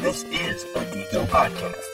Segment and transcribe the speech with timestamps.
[0.00, 1.84] This is a Digo podcast.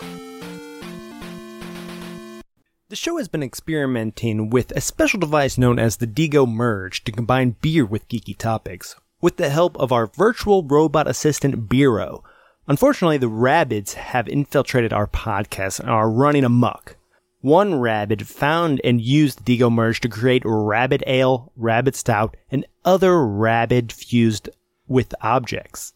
[2.88, 7.10] The show has been experimenting with a special device known as the Digo Merge to
[7.10, 12.22] combine beer with geeky topics, with the help of our virtual robot assistant Beep-0.
[12.68, 16.96] Unfortunately, the Rabbids have infiltrated our podcast and are running amok.
[17.40, 22.66] One rabbit found and used the Digo Merge to create rabbit ale, rabbit stout, and
[22.84, 24.48] other rabbit fused
[24.86, 25.92] with objects.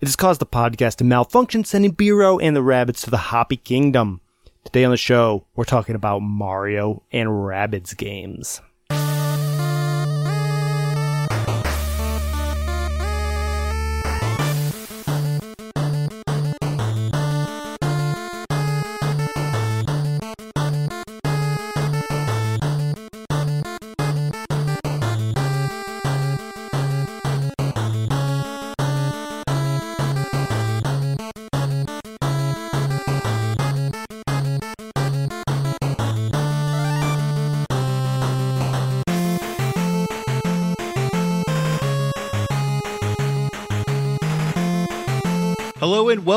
[0.00, 3.56] It has caused the podcast to malfunction, sending Beep-0 and the Rabbids to the Hoppy
[3.56, 4.20] Kingdom.
[4.62, 8.60] Today on the show, we're talking about Mario and Rabbids games.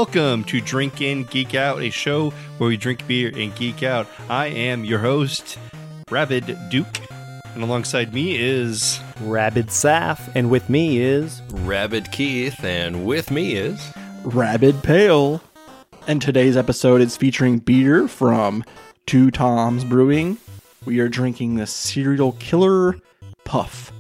[0.02, 4.08] Welcome to Drink In Geek Out, a show where we drink beer and geek out.
[4.30, 5.60] I am your host,
[6.10, 7.00] Rabid Duke,
[7.54, 13.54] and alongside me is Rabid Saf, and with me is Rabid Keith, and with me
[13.54, 15.40] is Rabid Pale.
[16.08, 18.64] And today's episode is featuring beer from
[19.06, 20.40] Two Toms Brewing.
[20.84, 22.96] We are drinking the Cereal Killer
[23.44, 23.92] Puff,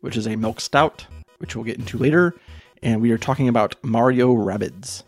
[0.00, 2.36] which is a milk stout, which we'll get into later.
[2.84, 5.02] And we are talking about Mario Rabbids.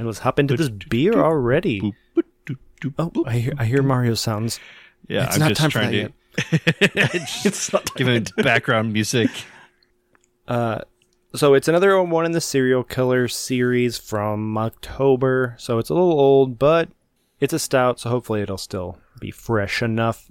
[0.00, 1.92] Right, let's hop into this beer already.
[2.98, 4.58] Oh, I hear, I hear Mario sounds.
[5.08, 5.26] yeah.
[5.26, 9.28] It's I'm not just time for that to It's not give it background music.
[10.48, 10.80] Uh,
[11.34, 15.54] so it's another one in the cereal killer series from October.
[15.58, 16.88] So it's a little old, but
[17.38, 20.30] it's a stout, so hopefully it'll still be fresh enough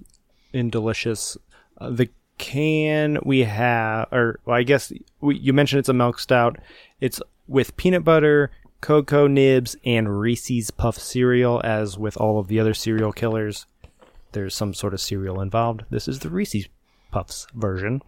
[0.52, 1.36] and delicious.
[1.78, 6.18] Uh, the can we have, or well, I guess we, you mentioned it's a milk
[6.18, 6.58] stout.
[7.00, 11.60] It's with peanut butter, cocoa nibs, and Reese's Puff cereal.
[11.64, 13.66] As with all of the other cereal killers,
[14.32, 15.84] there's some sort of cereal involved.
[15.90, 16.68] This is the Reese's
[17.10, 18.02] Puffs version.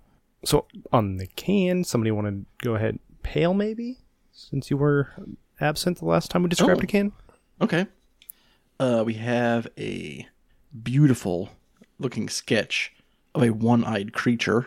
[0.45, 3.99] So on the can, somebody want to go ahead, pale maybe,
[4.33, 5.11] since you were
[5.61, 6.85] absent the last time we described Oh.
[6.85, 7.13] a can.
[7.61, 7.87] Okay.
[8.81, 10.27] Uh, we have a
[10.83, 11.51] beautiful
[12.01, 12.93] looking sketch
[13.35, 14.67] of a one eyed creature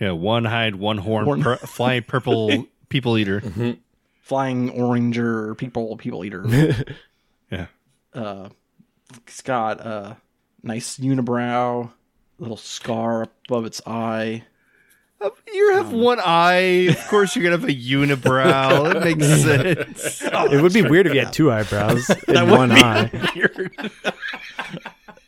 [0.00, 1.42] Yeah, one hide, one horn, Horn.
[1.42, 3.40] per- flying purple people eater.
[4.24, 6.44] Flying oranger people people eater.
[7.50, 7.66] Yeah.
[8.14, 8.48] uh,
[9.26, 10.16] it's got a
[10.62, 11.92] nice unibrow,
[12.38, 14.44] little scar above its eye.
[15.52, 16.88] You have one eye.
[16.88, 18.92] Of course, you're gonna have a unibrow.
[18.94, 20.22] That makes sense.
[20.22, 23.10] it would be weird if you had two eyebrows and one eye.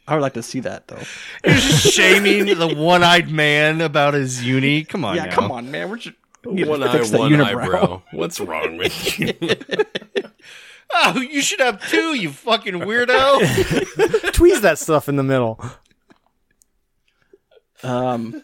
[0.09, 1.03] I would like to see that though.
[1.45, 4.85] You're just shaming the one-eyed man about his uni.
[4.85, 5.33] Come on, yeah, now.
[5.33, 5.91] come on, man.
[5.91, 7.45] We're just we need to one eye, fix one unibrow.
[7.63, 8.03] eyebrow.
[8.13, 9.33] What's wrong with you?
[10.99, 13.39] Oh, you should have two, you fucking weirdo.
[14.33, 15.61] Tweeze that stuff in the middle.
[17.83, 18.43] Um,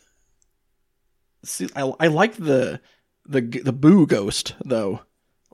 [1.45, 2.81] see, I I like the
[3.27, 5.01] the the boo ghost though,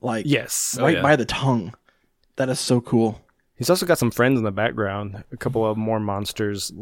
[0.01, 0.77] like Yes.
[0.81, 1.03] Oh, right yeah.
[1.03, 1.75] by the tongue.
[2.37, 3.21] That is so cool.
[3.57, 5.25] He's also got some friends in the background.
[5.33, 6.73] A couple of more monsters.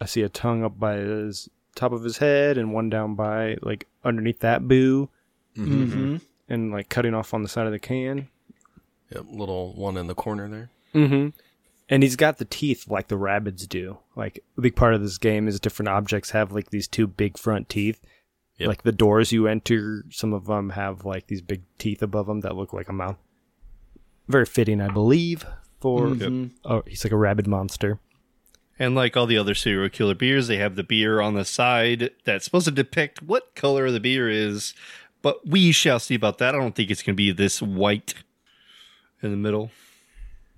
[0.00, 3.56] I see a tongue up by his top of his head and one down by
[3.62, 5.08] like underneath that boo
[5.56, 6.16] Mm-hmm.
[6.48, 8.28] and like cutting off on the side of the can.
[9.10, 10.70] Yep, little one in the corner there.
[10.94, 11.28] Mm-hmm.
[11.88, 13.98] And he's got the teeth like the Rabbids do.
[14.16, 17.38] Like a big part of this game is different objects have like these two big
[17.38, 18.00] front teeth.
[18.58, 18.68] Yep.
[18.68, 22.40] Like the doors you enter, some of them have like these big teeth above them
[22.40, 23.18] that look like a mouth.
[24.26, 25.46] Very fitting, I believe,
[25.80, 26.16] for
[26.64, 28.00] oh, he's like a rabid monster.
[28.78, 32.10] and like all the other cereal killer beers, they have the beer on the side
[32.24, 34.74] that's supposed to depict what color the beer is.
[35.26, 36.54] But we shall see about that.
[36.54, 38.14] I don't think it's going to be this white
[39.20, 39.72] in the middle.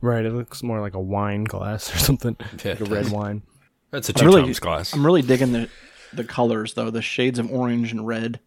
[0.03, 3.41] Right, it looks more like a wine glass or something, Yeah, like a red wine.
[3.93, 4.93] That's a I'm two really- times glass.
[4.93, 5.71] I'm really digging the
[6.13, 8.41] the colors though, the shades of orange and red.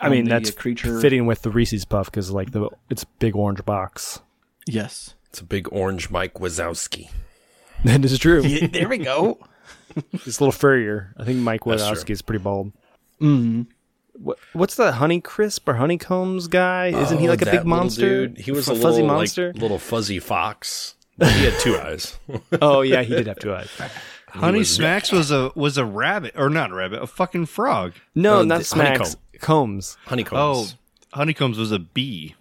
[0.00, 1.00] I mean, that's creature.
[1.00, 4.20] fitting with the Reese's Puff because like the it's big orange box.
[4.68, 5.16] Yes.
[5.30, 7.10] It's a big orange Mike Wazowski.
[7.84, 8.42] That is true.
[8.68, 9.40] there we go.
[10.12, 11.12] It's a little furrier.
[11.18, 12.70] I think Mike That's Wazowski is pretty bald.
[13.20, 13.66] Mm.
[14.14, 16.86] What, what's the Honey Crisp or Honeycombs guy?
[16.88, 18.26] Isn't he Oh, like a big monster?
[18.28, 18.38] dude.
[18.38, 19.52] He was a a fuzzy little, monster.
[19.52, 20.94] like, little fuzzy fox.
[21.18, 22.18] But he had two eyes.
[22.62, 23.70] oh yeah, he did have two eyes.
[24.28, 27.92] Honey was- Smacks was a was a rabbit or not a rabbit, a fucking frog.
[28.14, 28.98] No, No, not the Smacks.
[28.98, 29.20] honeycomb.
[29.40, 29.96] Combs.
[30.06, 30.76] Oh, Honeycombs.
[31.12, 32.34] Honeycombs was a bee.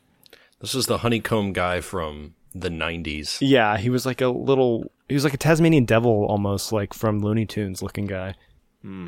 [0.62, 3.38] This is the honeycomb guy from the '90s.
[3.42, 4.92] Yeah, he was like a little.
[5.10, 8.36] He was like a Tasmanian devil, almost like from Looney Tunes looking guy.
[8.82, 9.08] Hmm.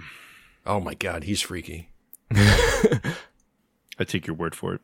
[0.66, 1.90] Oh my god, he's freaky.
[4.00, 4.82] I take your word for it.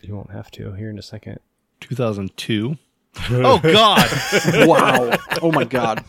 [0.00, 1.38] You won't have to here in a second.
[1.80, 2.76] 2002.
[3.30, 4.08] oh God,
[4.66, 5.16] wow.
[5.40, 6.04] Oh my god.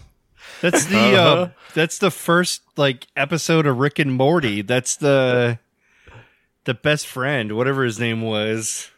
[0.62, 4.62] that's the uh, that's the first like episode of Rick and Morty.
[4.62, 5.60] That's the
[6.64, 8.90] the best friend, whatever his name was.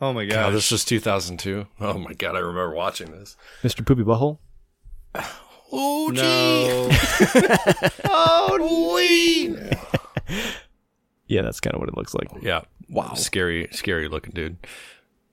[0.00, 1.66] Oh my God, god, this was 2002.
[1.80, 3.36] Oh my god, I remember watching this.
[3.62, 3.86] Mr.
[3.86, 4.38] Poopy Butthole.
[5.72, 6.88] Oh no.
[8.04, 9.56] oh wee.
[11.26, 12.28] Yeah, that's kind of what it looks like.
[12.42, 13.14] Yeah, Wow.
[13.14, 14.56] scary, scary looking dude.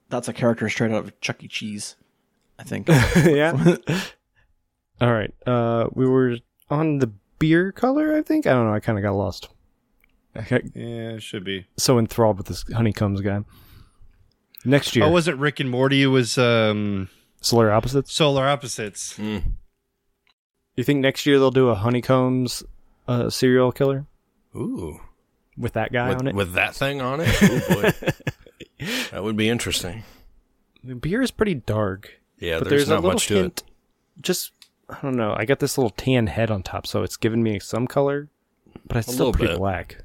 [0.09, 1.47] That's a character straight out of Chuck E.
[1.47, 1.95] Cheese.
[2.57, 2.87] I think.
[3.15, 3.75] yeah.
[5.01, 5.33] All right.
[5.45, 6.37] Uh, we were
[6.69, 8.15] on the beer color.
[8.15, 8.47] I think.
[8.47, 8.73] I don't know.
[8.73, 9.49] I kind of got lost.
[10.35, 11.65] I got yeah, it should be.
[11.77, 13.43] so enthralled with this honeycombs guy.
[14.65, 16.03] Next year, Oh, was it Rick and Morty?
[16.03, 17.07] It was um,
[17.39, 18.13] solar opposites.
[18.13, 19.17] Solar Opposites.
[20.79, 22.63] You think next year they'll do a honeycombs
[23.05, 24.05] uh, cereal killer
[24.55, 25.01] Ooh,
[25.57, 26.35] with that guy on with, it?
[26.35, 27.27] with that thing on it.
[28.79, 30.03] Oh boy, that would be interesting.
[30.81, 32.21] the beer is pretty dark.
[32.37, 33.63] Yeah, but there's, there's, not little much to hint.
[34.21, 34.53] Just
[34.89, 35.33] I don't know.
[35.37, 38.29] I got this little tan head on top, so it's giving me some color,
[38.87, 39.57] but it's A still pretty bit.
[39.59, 39.97] black.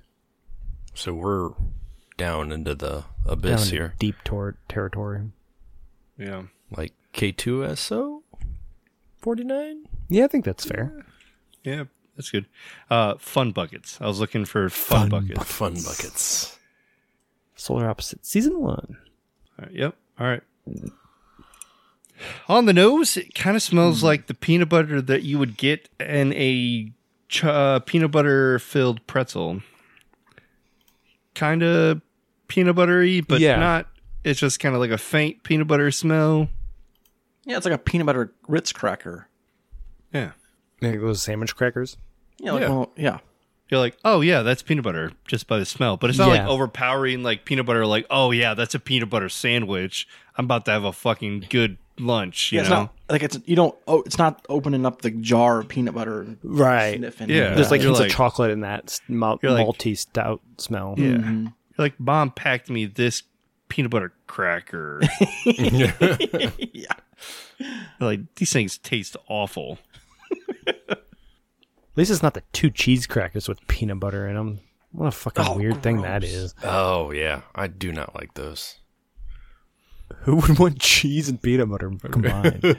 [0.93, 1.51] So we're
[2.17, 5.21] down into the abyss in here, deep tor- territory.
[6.19, 6.43] Yeah.
[6.77, 8.23] like K2SO
[9.25, 9.89] 49.
[10.11, 11.07] Yeah, I think that's fair.
[11.63, 11.85] Yeah,
[12.15, 12.45] that's good.
[12.91, 13.99] Uh, fun buckets.
[14.03, 15.43] I was looking for fun, buckets.
[15.45, 16.59] Fun buckets.
[17.57, 18.99] Solar opposite season one.
[19.59, 19.97] All right, yep.
[20.21, 20.43] All right.
[22.51, 25.89] On the nose, it kind of smells like the peanut butter that you would get
[25.99, 26.93] in a
[27.31, 29.63] ch- uh, peanut butter filled pretzel.
[31.35, 32.03] Kind of
[32.49, 33.57] peanut buttery, but Yeah.
[33.57, 33.87] not.
[34.23, 36.51] It's just kind of like a faint peanut butter smell.
[37.45, 39.29] Yeah, it's like a peanut butter Ritz cracker.
[40.13, 40.33] Yeah.
[40.81, 41.97] Like those sandwich crackers.
[42.39, 42.69] Yeah, like, Yeah.
[42.69, 43.19] well, yeah.
[43.71, 45.97] You're like, oh yeah, that's peanut butter just by the smell.
[45.97, 47.87] But it's not like overpowering like peanut butter.
[47.87, 50.07] Like, oh yeah, that's a peanut butter sandwich.
[50.37, 52.53] I'm about to have a fucking good lunch.
[52.53, 52.77] You Yeah, it's know?
[52.81, 53.75] not like it's you don't.
[53.89, 56.21] Oh, it's not opening up the jar of peanut butter.
[56.23, 56.99] And Right.
[56.99, 57.31] Sniffing.
[57.31, 57.55] Yeah.
[57.55, 60.43] There's like You're hints like- of chocolate in that s- mal- You're like- malty stout
[60.59, 60.95] smell.
[60.99, 61.07] Yeah.
[61.07, 61.43] Mm-hmm.
[61.45, 61.53] You're
[61.87, 63.23] like, mom packed me this
[63.71, 65.01] peanut butter cracker.
[65.47, 66.93] yeah.
[68.01, 69.79] Like, these things taste awful.
[70.67, 70.99] At
[71.97, 74.61] least it's not the two cheese crackers with peanut butter in them.
[74.91, 76.55] What a fucking Oh, weird thing that is.
[76.63, 78.77] Oh yeah, I do not like those.
[80.23, 82.79] Who would want cheese and peanut butter combined?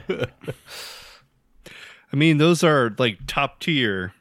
[2.12, 4.12] I mean, those are like top tier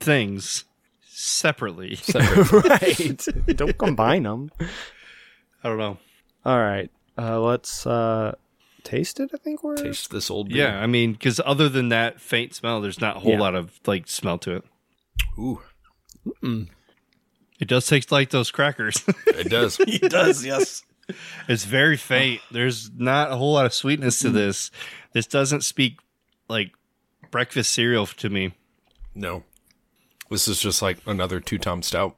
[0.00, 0.64] things
[1.08, 1.98] separately.
[2.14, 3.26] right.
[3.46, 4.50] Don't combine them.
[5.62, 5.98] I don't know.
[6.44, 6.90] All right.
[7.16, 8.34] Uh, let's uh,
[8.88, 9.30] taste it.
[9.34, 9.76] I think we're.
[9.76, 10.68] Taste this old beer.
[10.68, 13.40] Yeah, I mean, because other than that faint smell, there's not a whole Yeah.
[13.40, 14.64] lot of like smell to it.
[15.38, 15.60] Ooh,
[16.42, 19.02] It does taste like those crackers.
[19.26, 19.78] it does.
[19.86, 20.44] It does.
[20.44, 20.82] Yes.
[21.48, 22.40] It's very faint.
[22.50, 24.34] There's not a whole lot of sweetness to mm.
[24.34, 24.70] this.
[25.12, 25.98] This doesn't speak
[26.48, 26.72] like
[27.30, 28.52] breakfast cereal to me.
[29.14, 29.42] no,
[30.30, 32.16] this is just like another two tom stout.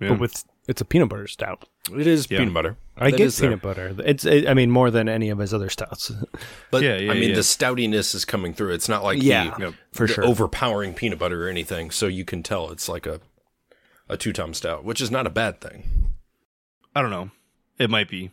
[0.00, 0.10] Yeah.
[0.10, 1.66] But with it's a peanut butter stout.
[1.92, 2.38] It is Yeah.
[2.38, 2.76] peanut butter.
[2.96, 3.50] I That get is there.
[3.50, 3.94] peanut butter.
[4.04, 4.24] It's.
[4.24, 6.10] It, I mean, more than any of his other stouts.
[6.70, 7.34] But Yeah, yeah, I mean, yeah.
[7.36, 8.72] the stoutiness is coming through.
[8.72, 10.24] It's not like Yeah, the, for the sure.
[10.24, 11.90] overpowering peanut butter or anything.
[11.90, 13.20] So you can tell it's like a
[14.08, 16.10] a two tom stout, which is not a bad thing.
[16.94, 17.30] I don't know.
[17.78, 18.30] It might be.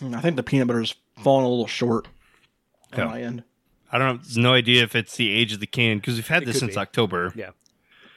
[0.00, 2.08] Hmm, I think the peanut butter's falling a little short
[2.92, 3.04] on Yeah.
[3.06, 3.44] my end.
[3.92, 6.44] I don't have no idea if it's the age of the can because we've had
[6.44, 6.78] this since be.
[6.80, 7.32] October.
[7.36, 7.50] yeah.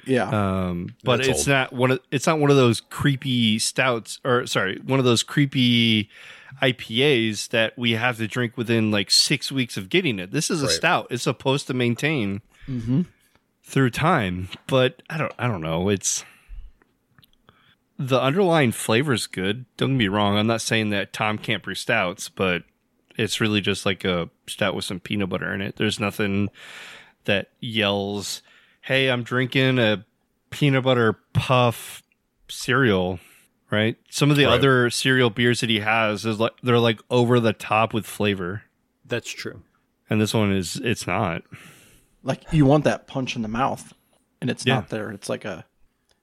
[0.08, 0.30] Yeah.
[0.30, 1.48] Um, but That's it's old.
[1.48, 5.24] not one of it's not one of those creepy stouts or sorry, one of those
[5.24, 6.10] creepy
[6.62, 10.32] IPAs that we have to drink within like six weeks of getting it.
[10.32, 10.76] This is a Right.
[10.76, 11.08] stout.
[11.10, 13.02] It's supposed to maintain mm-hmm.
[13.64, 15.90] through time, but I don't I don't know.
[15.90, 16.24] It's
[18.00, 19.66] the underlying flavor is good.
[19.76, 20.38] Don't get me wrong.
[20.38, 22.64] I'm not saying that Tom can't brew stouts, but
[23.18, 25.78] it's really just like a stout with some peanut butter in it.
[25.78, 26.50] There's nothing
[27.26, 28.42] that yells,
[28.88, 30.06] "Hey, I'm drinking a
[30.50, 32.02] peanut butter puff
[32.50, 33.20] cereal."
[33.70, 33.98] Right?
[34.10, 34.54] Some of the Right.
[34.54, 38.64] other cereal beers that he has is like they're like over the top with flavor,
[39.06, 39.62] That's true.
[40.10, 41.44] and this one is it's not.
[42.24, 43.94] Like you want that punch in the mouth,
[44.40, 44.76] and it's Yeah.
[44.76, 45.12] not there.
[45.12, 45.66] It's like a,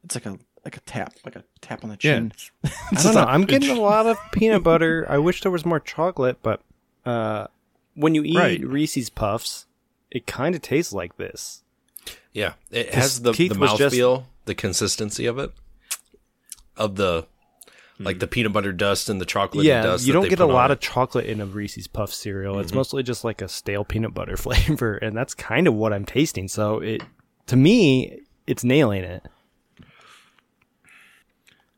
[0.05, 2.15] it's like a like a tap, like a tap on the Yeah.
[2.15, 2.33] chin.
[2.65, 3.25] I don't know.
[3.25, 5.05] I'm getting a lot of peanut butter.
[5.11, 6.63] I wish there was more chocolate, but
[7.05, 7.49] uh,
[7.95, 8.67] when you eat Right.
[8.67, 9.67] Reese's Puffs,
[10.11, 11.63] it kind of tastes like this.
[12.35, 15.53] Yeah, it has the Keith the was just- mouthfeel, the consistency of it,
[16.77, 17.27] of the
[17.99, 20.07] like the peanut butter dust and the chocolate yeah, dust.
[20.07, 22.59] you don't they get a put on lot of chocolate in a Reese's Puff cereal.
[22.59, 22.79] It's mm-hmm.
[22.79, 26.49] mostly just like a stale peanut butter flavor, and that's kind of what I'm tasting.
[26.49, 27.03] So it,
[27.47, 29.27] to me, it's nailing it.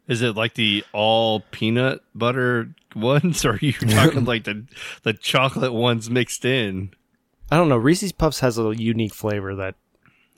[0.08, 4.64] Is it like the all peanut butter ones, or are you talking like the
[5.02, 6.90] the chocolate ones mixed in?
[7.50, 7.76] I don't know.
[7.76, 9.76] Reese's Puffs has a unique flavor that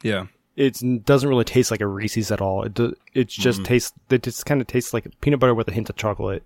[0.02, 0.26] Yeah.
[0.56, 2.62] it doesn't really taste like a Reese's at all.
[2.62, 3.64] It do, it just mm-hmm.
[3.64, 3.92] tastes.
[4.10, 6.44] It just kind of tastes like peanut butter with a hint of chocolate.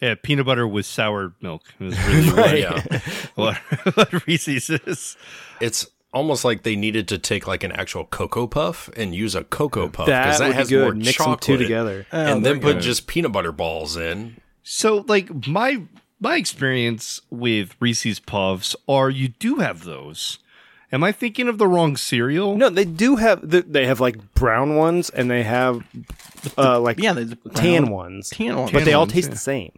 [0.00, 2.82] Yeah, peanut butter with sour milk is really Yeah,
[3.36, 5.16] what, what, what Reese's is.
[5.60, 9.44] it's almost like they needed to take like an actual cocoa puff and use a
[9.44, 10.82] cocoa puff That because that would be has good.
[10.82, 12.06] more Mix them two together.
[12.12, 14.40] Oh, and then you put just peanut butter balls in.
[14.64, 15.82] So, like my
[16.20, 20.38] my experience with Reese's Puffs are you do have those.
[20.92, 22.56] Am I thinking of the wrong cereal?
[22.56, 23.40] No, they do have.
[23.42, 25.82] They have like brown ones, and they have
[26.58, 28.30] uh like Yeah, there's tan ones.
[28.30, 28.72] Tan ones.
[28.72, 29.34] but they all taste yeah.
[29.34, 29.72] the same.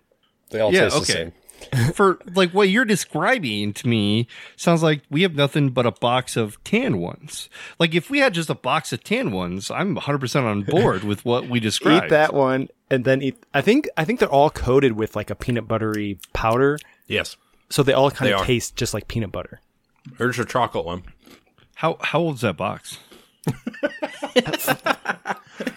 [0.51, 1.05] They all Yeah, taste okay.
[1.05, 1.33] the same.
[1.95, 6.37] For like what you're describing to me sounds like we have nothing but a box
[6.37, 7.49] of tan ones.
[7.79, 11.25] Like if we had just a box of tan ones, I'm 100% on board with
[11.25, 12.07] what we described.
[12.07, 13.37] Eat that one, and then eat.
[13.55, 17.37] I think I think they're all coated with like a peanut buttery powder, Yes,
[17.71, 18.45] so they all kind They of are.
[18.45, 19.61] taste just like peanut butter.
[20.19, 21.03] Here's your chocolate one.
[21.77, 22.99] How how old's that box?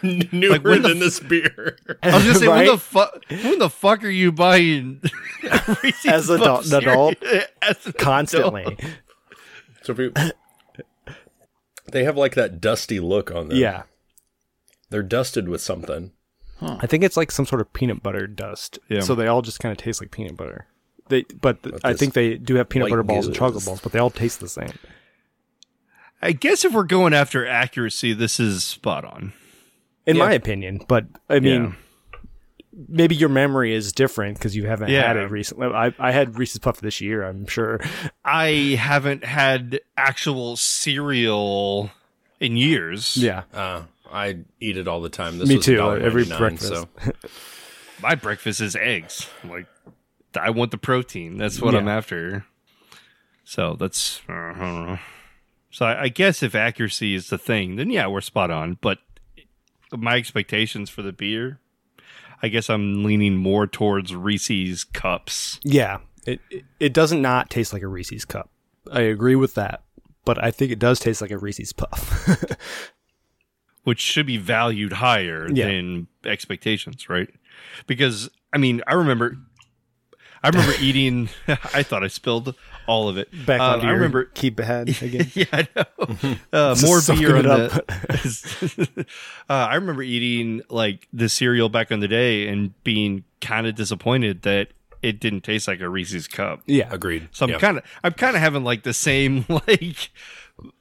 [0.04, 1.78] Newer when the than this beer.
[2.02, 5.02] I was just saying, say when the fuck when the fuck are you buying
[5.84, 7.24] Reese's As a Puff adult- an adult?
[7.62, 8.78] As an Constantly,
[9.84, 10.14] so if you,
[11.92, 13.58] they have like that dusty look on them.
[13.58, 13.84] yeah.
[14.90, 16.12] they're dusted with something.
[16.62, 18.80] I think it's like some sort of peanut butter dust.
[18.90, 19.02] Yeah.
[19.02, 20.66] So they all just kind of taste like peanut butter.
[21.10, 23.92] They, but th- I think they do have peanut butter balls and chocolate balls, but
[23.92, 24.74] they all taste the same.
[26.22, 29.34] I guess if we're going after accuracy, this is spot on.
[30.06, 30.26] in Yeah.
[30.28, 30.80] my opinion.
[30.88, 31.76] But I mean,
[32.88, 35.06] maybe your memory is different because you haven't Yeah.
[35.08, 35.68] had it recently.
[35.68, 37.24] I, I had Reese's Puff this year.
[37.24, 37.82] I'm sure.
[38.24, 41.92] I haven't had actual cereal
[42.40, 43.18] in years.
[43.18, 45.38] Yeah, Uh, I eat it all the time.
[45.40, 46.68] This Me was too, $1.99, every breakfast.
[46.68, 46.88] So
[48.02, 49.28] My breakfast is eggs.
[49.44, 49.66] Like
[50.38, 51.38] I want the protein.
[51.38, 51.80] That's what Yeah.
[51.80, 52.46] I'm after.
[53.44, 55.00] So that's uh, I don't know.
[55.72, 58.78] So I, I guess if accuracy is the thing, then yeah, we're spot on.
[58.82, 59.00] But
[59.92, 61.60] my expectations for the beer,
[62.42, 65.60] I guess I'm leaning more towards Reese's cups.
[65.64, 66.00] yeah.
[66.26, 68.50] It, it it doesn't not taste like a Reese's cup.
[68.92, 69.84] I agree with that,
[70.26, 72.28] but I think it does taste like a Reese's Puff.
[73.84, 75.68] which should be valued higher Yeah.
[75.68, 77.30] than expectations, right?
[77.86, 79.38] Because I mean, I remember,
[80.48, 81.30] I remember eating.
[81.48, 82.56] I thought I spilled
[82.88, 83.30] all of it.
[83.46, 84.26] Back Uh, onto I remember.
[84.26, 85.30] keep ahead again.
[85.34, 85.86] Yeah, I know.
[86.54, 89.06] Uh, more beer on it the.
[89.50, 93.76] uh, I remember eating like the cereal back in the day and being kind of
[93.76, 94.70] disappointed that
[95.02, 96.62] it didn't taste like a Reese's cup.
[96.66, 97.28] yeah, agreed.
[97.32, 97.60] So I'm Yeah.
[97.60, 100.10] kind of I'm kind of having like the same like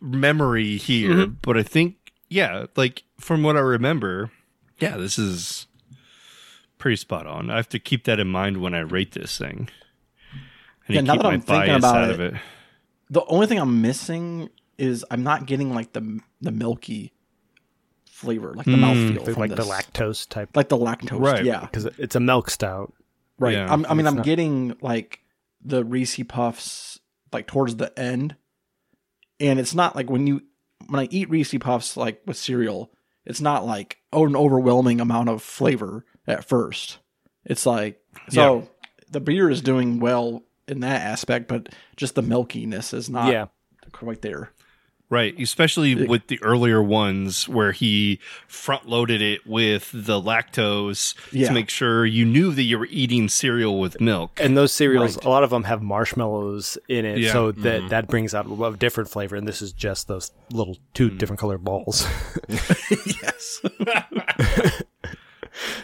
[0.00, 1.34] memory here, Mm-hmm.
[1.42, 1.96] but I think
[2.28, 4.30] yeah, like from what I remember,
[4.78, 5.66] yeah, this is
[6.78, 7.50] pretty spot on.
[7.50, 9.68] I have to keep that in mind when I rate this thing.
[10.88, 12.34] I need Yeah, now that I'm thinking about it, it.
[13.10, 17.12] The only thing I'm missing is I'm not getting like the the milky
[18.06, 18.80] flavor, like the mm,
[19.14, 19.66] mouthfeel They're like this.
[19.66, 21.20] the lactose type like the lactose.
[21.20, 21.44] Right.
[21.44, 22.92] Yeah, because it's a milk stout.
[23.38, 23.54] right.
[23.54, 25.20] Yeah, I'm, I mean, I'm not- getting like
[25.64, 27.00] the Reese Puffs
[27.32, 28.36] like towards the end,
[29.40, 30.42] and it's not like when you
[30.88, 32.92] when I eat Reese Puffs like with cereal,
[33.24, 36.98] it's not like oh, an overwhelming amount of flavor at first.
[37.44, 38.68] It's like so
[39.10, 43.46] the beer is doing well in that aspect, but just the milkiness is not yeah,
[43.92, 44.50] quite there.
[45.08, 48.18] Right, especially with the earlier ones where he
[48.48, 51.46] front loaded it with the lactose Yeah.
[51.46, 54.40] to make sure you knew that you were eating cereal with milk.
[54.42, 55.24] and those cereals, Right.
[55.24, 57.32] a lot of them have marshmallows in it, Yeah.
[57.32, 57.88] so that mm-hmm.
[57.88, 59.36] that brings out a different flavor.
[59.36, 61.18] And this is just those little two mm.
[61.18, 62.04] different colored balls.
[63.22, 63.60] Yes.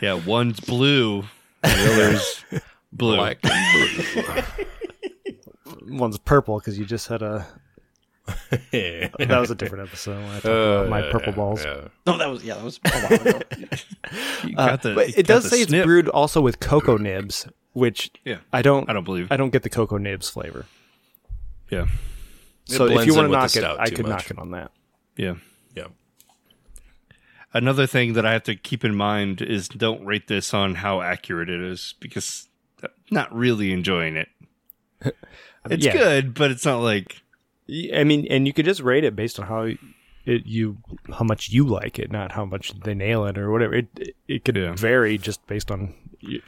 [0.00, 1.22] Yeah, one's blue,
[1.62, 2.44] the other's
[2.92, 3.16] blue.
[3.16, 4.44] Black and
[5.88, 7.46] One's purple because you just had a.
[8.26, 9.08] blue.
[9.18, 10.16] That was a different episode.
[10.20, 11.64] When I talked Uh, about my purple balls.
[11.64, 11.88] yeah.
[12.06, 13.40] no, that was yeah, that was a while ago.
[14.44, 16.60] You Uh, got the- but you it got does the say it's brewed also with
[16.60, 18.88] cocoa nibs, which Yeah, I don't.
[18.88, 19.28] I don't believe.
[19.30, 20.66] I don't get the cocoa nibs flavor.
[21.70, 21.86] Yeah,
[22.66, 24.06] So if blends you in want to with the knock it, stout I too could
[24.06, 24.10] much.
[24.24, 24.70] knock it on that.
[25.16, 25.34] yeah.
[27.54, 31.00] Another thing that I have to keep in mind is don't rate this on how
[31.02, 32.49] accurate it is because
[32.82, 34.28] I'm not really enjoying it.
[35.71, 35.92] It's Yeah.
[35.92, 37.23] good, but it's not like
[37.94, 39.62] I mean, and you could just rate it based on how
[40.25, 40.78] it you
[41.12, 43.75] how much you like it, not how much they nail it or whatever.
[43.75, 44.75] It it, it could Yeah.
[44.75, 45.94] vary just based on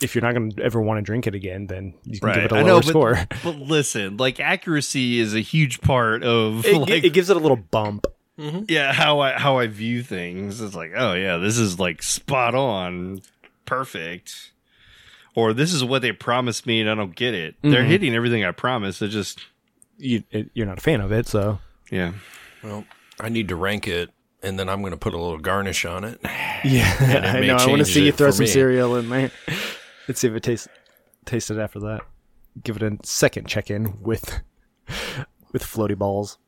[0.00, 2.44] if you're not going to ever want to drink it again, then you can give
[2.44, 3.18] it a lower know, but, score.
[3.44, 7.40] but listen, like accuracy is a huge part of It, like it gives it a
[7.40, 8.06] little bump.
[8.36, 10.60] Yeah how I how I view things.
[10.60, 13.22] It's like oh yeah, this is like spot on,
[13.66, 14.52] perfect.
[15.36, 17.56] Or this is what they promised me and I don't get it.
[17.62, 17.88] They're Mhm.
[17.88, 19.02] hitting everything I promised.
[19.02, 19.40] It just
[19.98, 21.58] You it, you're not a fan of it, so
[21.90, 22.12] yeah.
[22.62, 22.84] Well,
[23.20, 24.10] I need to rank it,
[24.42, 26.18] and then I'm going to put a little garnish on it.
[26.24, 26.64] yeah.
[26.64, 27.56] it I know.
[27.56, 28.46] I want to see you throw some me.
[28.50, 29.30] cereal in there.
[30.08, 30.66] Let's see if it tastes
[31.24, 32.00] tasted after that.
[32.62, 34.40] Give it a second check in with
[35.52, 36.38] with floaty balls.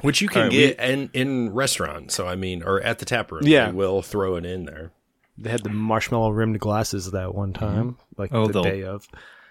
[0.00, 2.14] Which you can All right, get in, in restaurants.
[2.14, 3.42] So, I mean, or at the tap room.
[3.44, 3.66] Yeah.
[3.66, 4.92] They will throw it in there.
[5.38, 7.64] They had the marshmallow rimmed glasses that one mm-hmm.
[7.64, 9.08] time, like Oh, the they'll- day of.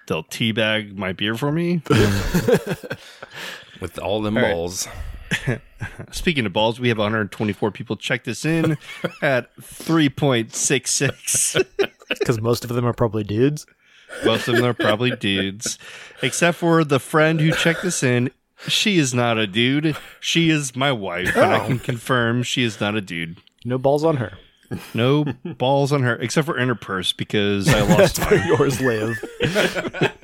[0.08, 1.82] They'll teabag my beer for me.
[3.80, 4.52] With all them All right.
[4.52, 4.88] balls.
[6.12, 8.78] Speaking of balls, we have 124 people check this in
[9.22, 11.66] at 3.66.
[12.10, 13.66] because most of them are probably dudes.
[14.26, 15.78] Most of them are probably dudes,
[16.22, 18.32] except for the friend who checked this in.
[18.68, 19.96] She is not a dude.
[20.20, 23.38] She is my wife, and I can confirm she is not a dude.
[23.66, 24.38] No balls on her.
[24.94, 28.48] No balls on her, except for in her purse because I lost Where mine.
[28.48, 29.24] yours live.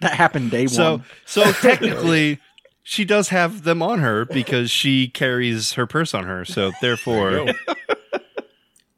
[0.00, 1.04] That happened day So, one.
[1.24, 2.38] so technically,
[2.82, 6.44] she does have them on her because she carries her purse on her.
[6.44, 7.46] So therefore,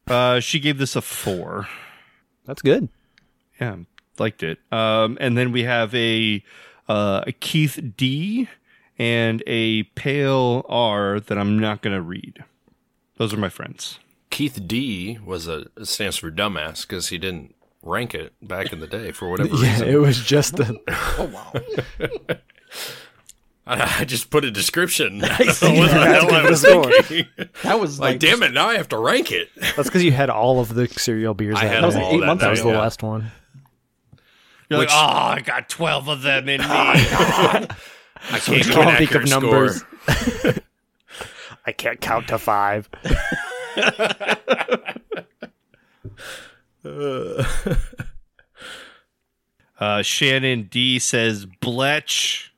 [0.09, 1.69] uh, she gave this a four.
[2.45, 2.89] That's good.
[3.61, 3.77] Yeah,
[4.19, 4.59] liked it.
[4.73, 6.43] Um, and then we have a
[6.89, 8.49] uh, a Keith D
[8.99, 12.45] and a Pale R that I'm not going to read.
[13.17, 13.99] Those are my friends.
[14.31, 18.87] Keith D was a stands for dumbass because he didn't rank it back in the
[18.87, 19.89] day for whatever Yeah, reason.
[19.89, 20.79] it was just a.
[21.19, 21.53] Oh wow.
[23.69, 25.17] I, I just put a description.
[25.17, 25.39] you had
[26.21, 27.47] to give it a score.
[27.65, 28.53] That was like, like, damn it!
[28.53, 29.49] Now I have to rank it.
[29.75, 31.57] That's because you had all of the cereal beers.
[31.59, 31.87] I that had night.
[31.87, 32.79] was like all eight that months That was the yeah.
[32.81, 33.33] last one.
[34.69, 36.67] You're Which- like, oh, I got 12 of them in me.
[36.69, 37.69] I
[38.41, 39.85] can't give think of numbers.
[41.67, 42.89] I can't count to five.
[49.79, 52.51] Uh, Shannon D says Bletch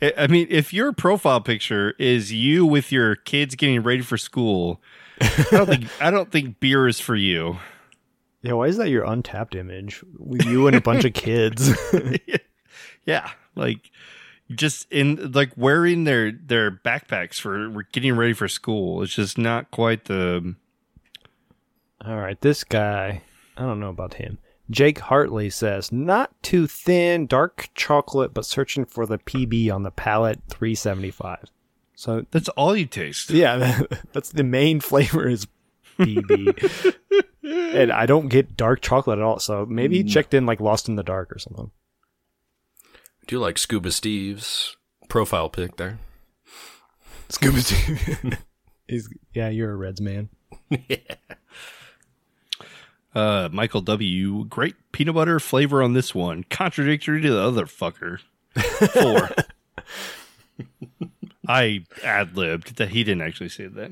[0.00, 4.18] I- I mean, if your profile picture is you with your kids getting ready for
[4.18, 4.80] school,
[5.20, 7.58] I don't think I don't think beer is for you.
[8.42, 10.02] yeah, why is that your Untappd image?
[10.44, 11.70] You and a bunch of kids.
[13.04, 13.90] Yeah, like
[14.54, 19.02] just in like wearing their their backpacks for getting ready for school.
[19.02, 20.54] It's just not quite the
[22.04, 23.22] All right, this guy,
[23.56, 24.38] I don't know about him.
[24.72, 29.90] Jake Hartley says, not too thin, dark chocolate, but searching for the PB on the
[29.90, 31.50] palate, 375.
[31.94, 33.30] So, that's all you taste.
[33.30, 33.82] yeah,
[34.12, 35.46] that's the main flavor is
[35.98, 36.94] PB.
[37.42, 39.38] and I don't get dark chocolate at all.
[39.38, 40.10] So maybe he mm.
[40.10, 41.70] checked in like Lost in the Dark or something.
[43.26, 44.76] Do you like Scuba Steve's
[45.08, 45.98] profile pic there?
[47.28, 48.38] Scuba Steve.
[48.88, 50.28] He's, yeah, you're a Reds man.
[53.14, 54.44] Uh, Michael W.
[54.46, 56.44] Great peanut butter flavor on this one.
[56.44, 58.20] Contradictory to the other fucker.
[58.92, 59.30] Four.
[61.48, 63.90] I ad libbed that he didn't actually say that.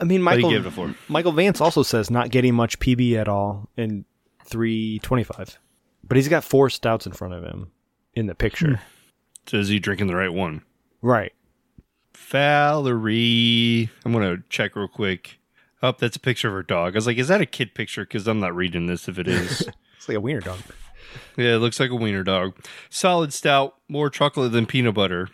[0.00, 0.94] I mean, But he Michael, gave it a four.
[1.08, 4.04] Michael Vance also says not getting much PB at all in
[4.46, 5.58] 325.
[6.02, 7.70] But he's got four stouts in front of him
[8.14, 8.80] in the picture.
[9.46, 10.62] So is he drinking the right one?
[11.00, 11.32] Right.
[12.16, 13.88] Valerie.
[14.04, 15.38] I'm gonna check real quick.
[15.82, 16.94] Oh, that's a picture of her dog.
[16.94, 18.04] I was like, is that a kid picture?
[18.04, 19.68] Because I'm not reading this if it is.
[19.96, 20.58] It's like a wiener dog.
[21.38, 22.54] yeah, it looks like a wiener dog.
[22.90, 25.30] Solid stout, more chocolate than peanut butter.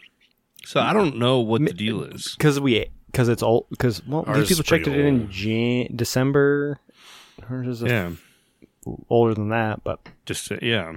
[0.65, 2.37] So I don't know what the deal is.
[2.39, 5.29] Because we, because it's old, because, well, Ours these people checked it pretty in.
[5.29, 6.79] Jan- December.
[7.49, 8.11] Hers is a Yeah,
[9.09, 10.95] older than that, but just uh, yeah.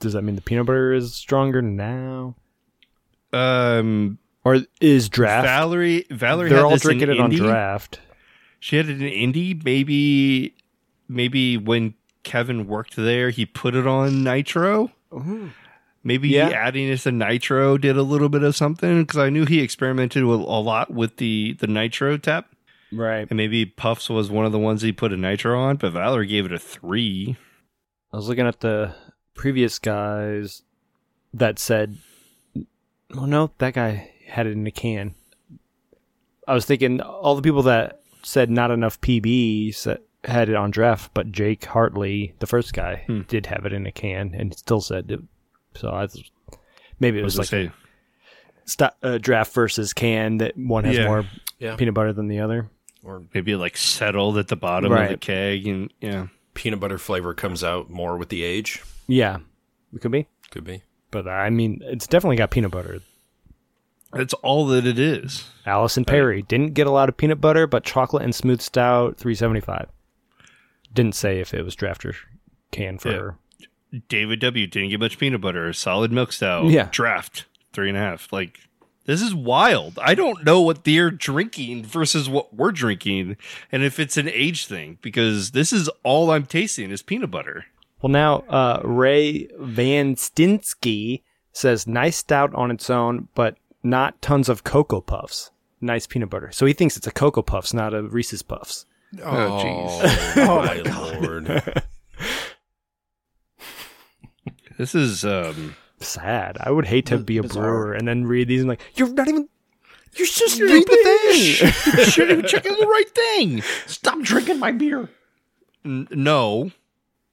[0.00, 2.34] does that mean the peanut butter is stronger now?
[3.32, 5.46] Um, Or is draft?
[5.46, 6.04] Valerie.
[6.10, 6.50] Valerie.
[6.50, 8.00] They're had all this in drinking it on draft.
[8.64, 9.52] She had it in Indy.
[9.62, 10.54] Maybe,
[11.06, 14.90] maybe when Kevin worked there, he put it on Nitro.
[16.02, 16.48] Maybe Yeah.
[16.48, 20.24] adding it to Nitro did a little bit of something because I knew he experimented
[20.24, 22.54] with, a lot with the the Nitro tap,
[22.90, 23.26] Right.
[23.28, 25.76] and maybe Puffs was one of the ones he put a Nitro on.
[25.76, 27.36] But Valerie gave it a three.
[28.14, 28.94] I was looking at the
[29.34, 30.62] previous guys
[31.34, 31.98] that said,
[33.14, 35.14] well, no, that guy had it in a can.
[36.48, 41.10] I was thinking all the people that said not enough PBs had it on draft,
[41.14, 45.10] but Jake Hartley, the first guy, did have it in a can and still said
[45.10, 45.20] it.
[45.76, 46.22] So I was,
[47.00, 47.76] maybe it was was like like, say,
[48.64, 51.06] st- uh, draft versus can that one has Yeah.
[51.06, 51.24] more
[51.58, 51.76] Yeah.
[51.76, 52.70] peanut butter than the other.
[53.02, 57.34] Or maybe like settled at the bottom of the keg, and yeah, peanut butter flavor
[57.34, 58.82] comes out more with the age.
[59.06, 59.40] Yeah,
[59.94, 60.26] it could be.
[60.50, 60.82] Could be.
[61.10, 63.00] But I mean, it's definitely got peanut butter.
[64.14, 65.44] That's all that it is.
[65.66, 69.34] Allison Perry didn't get a lot of peanut butter, but chocolate and smooth stout, three
[69.34, 69.88] seventy five.
[70.92, 72.14] Didn't say if it was draft or
[72.70, 73.38] can for her.
[74.08, 75.72] David W didn't get much peanut butter.
[75.72, 76.66] Solid milk stout.
[76.66, 76.88] Yeah.
[76.90, 78.32] Draft three and a half.
[78.32, 78.58] Like
[79.06, 79.98] this is wild.
[80.00, 83.36] I don't know what they're drinking versus what we're drinking,
[83.70, 87.66] and if it's an age thing because this is all I'm tasting is peanut butter.
[88.00, 91.22] Well, now uh, Ray Van Stinsky
[91.52, 95.50] says nice stout on its own, but not tons of cocoa puffs.
[95.80, 96.50] Nice peanut butter.
[96.50, 98.86] So he thinks it's a cocoa puffs, not a Reese's puffs.
[99.22, 100.36] Oh, jeez.
[100.48, 101.84] Oh, my lord.
[104.76, 105.76] This is um.
[106.00, 106.56] Sad.
[106.60, 107.62] I would hate to be a bizarre.
[107.62, 109.48] brewer and then read these and like you're not even.
[110.16, 111.96] You're just Read read the thing.
[111.98, 113.62] you should have checking the right thing.
[113.86, 115.08] Stop drinking my beer.
[115.84, 116.72] N- no,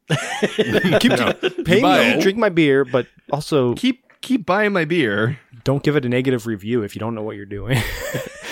[0.10, 5.40] Keep paying buy me drink my beer, but also keep keep buying my beer.
[5.64, 7.82] don't give it a negative review if you don't know what you're doing.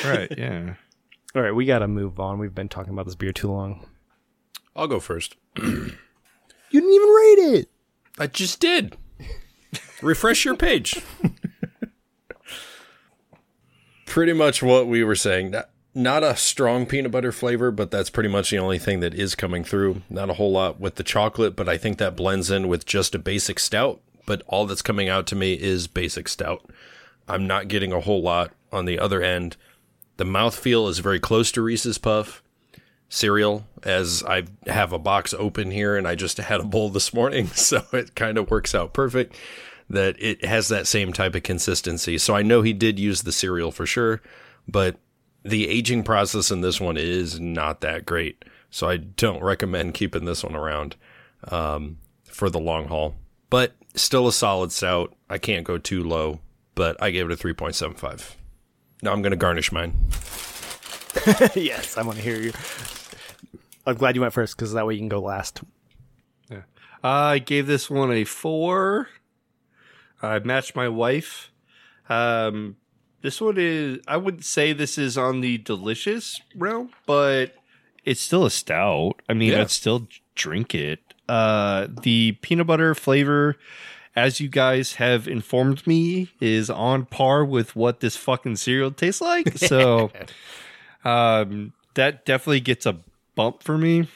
[0.05, 0.31] Right.
[0.37, 0.75] Yeah.
[1.35, 2.39] All right, we got to move on.
[2.39, 3.85] We've been talking about this beer too long.
[4.75, 5.35] I'll go first.
[5.57, 7.69] You didn't even rate it.
[8.19, 8.95] I just did.
[10.03, 11.01] Refresh your page.
[14.05, 15.51] pretty much what we were saying.
[15.51, 19.13] Not, not a strong peanut butter flavor, but that's pretty much the only thing that
[19.15, 20.03] is coming through.
[20.09, 23.15] Not a whole lot with the chocolate, but I think that blends in with just
[23.15, 23.99] a basic stout.
[24.29, 26.63] But all that's coming out to me is basic stout.
[27.27, 29.57] I'm not getting a whole lot on the other end.
[30.17, 32.43] The mouthfeel is very close to Reese's Puff
[33.09, 37.11] cereal as I have a box open here and I just had a bowl this
[37.11, 37.47] morning.
[37.55, 39.35] So it kind of works out perfect
[39.89, 42.19] that it has that same type of consistency.
[42.19, 44.21] So I know he did use the cereal for sure,
[44.67, 44.97] but
[45.41, 48.45] the aging process in this one is not that great.
[48.69, 50.97] So I don't recommend keeping this one around
[51.47, 53.15] um, for the long haul.
[53.49, 55.15] But still a solid stout.
[55.29, 56.39] I can't go too low,
[56.75, 58.35] but I gave it a 3.75.
[59.01, 59.93] Now I'm going to garnish mine.
[61.55, 62.51] yes, I want to hear you.
[63.85, 65.61] I'm glad you went first because that way you can go last.
[66.49, 66.61] Yeah.
[67.03, 69.07] I gave this one a four.
[70.21, 71.51] I matched my wife.
[72.09, 72.75] Um,
[73.21, 77.55] this one is, I wouldn't say this is on the delicious realm, but
[78.03, 79.21] it's still a stout.
[79.29, 79.61] I mean, Yeah.
[79.61, 80.99] I'd still drink it.
[81.29, 83.55] Uh, the peanut butter flavor,
[84.15, 89.21] as you guys have informed me, is on par with what this fucking cereal tastes
[89.21, 89.55] like.
[89.57, 90.11] So,
[91.05, 92.97] um, that definitely gets a
[93.35, 94.07] bump for me.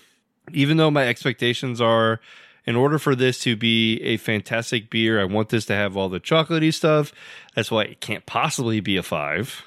[0.51, 2.19] Even though my expectations are,
[2.65, 6.09] in order for this to be a fantastic beer, I want this to have all
[6.09, 7.13] the chocolatey stuff.
[7.55, 9.63] That's why it can't possibly be a five.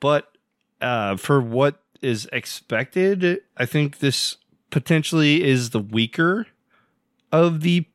[0.00, 0.32] But
[0.80, 4.36] uh, for what is expected, I think this
[4.70, 6.46] potentially is the weaker
[7.32, 7.86] of the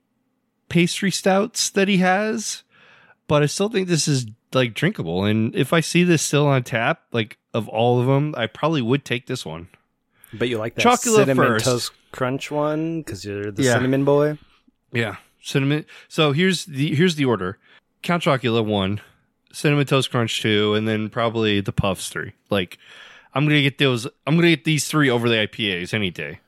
[0.70, 2.64] pastry stouts that he has.
[3.28, 5.24] But I still think this is like drinkable.
[5.26, 8.82] And if I see this still on tap, like of all of them, I probably
[8.82, 9.68] would take this one.
[10.34, 11.66] But you like that Chocolate cinnamon first.
[11.66, 13.74] toast crunch one because you're the Yeah.
[13.74, 14.38] cinnamon boy.
[14.94, 15.86] Yeah, cinnamon.
[16.08, 17.58] So here's the here's the order:
[18.02, 19.02] Count Chocula one,
[19.52, 22.32] cinnamon toast crunch two, and then probably the puffs three.
[22.50, 22.78] Like,
[23.34, 24.06] I'm gonna get those.
[24.26, 26.40] I'm gonna get these three over the IPAs any day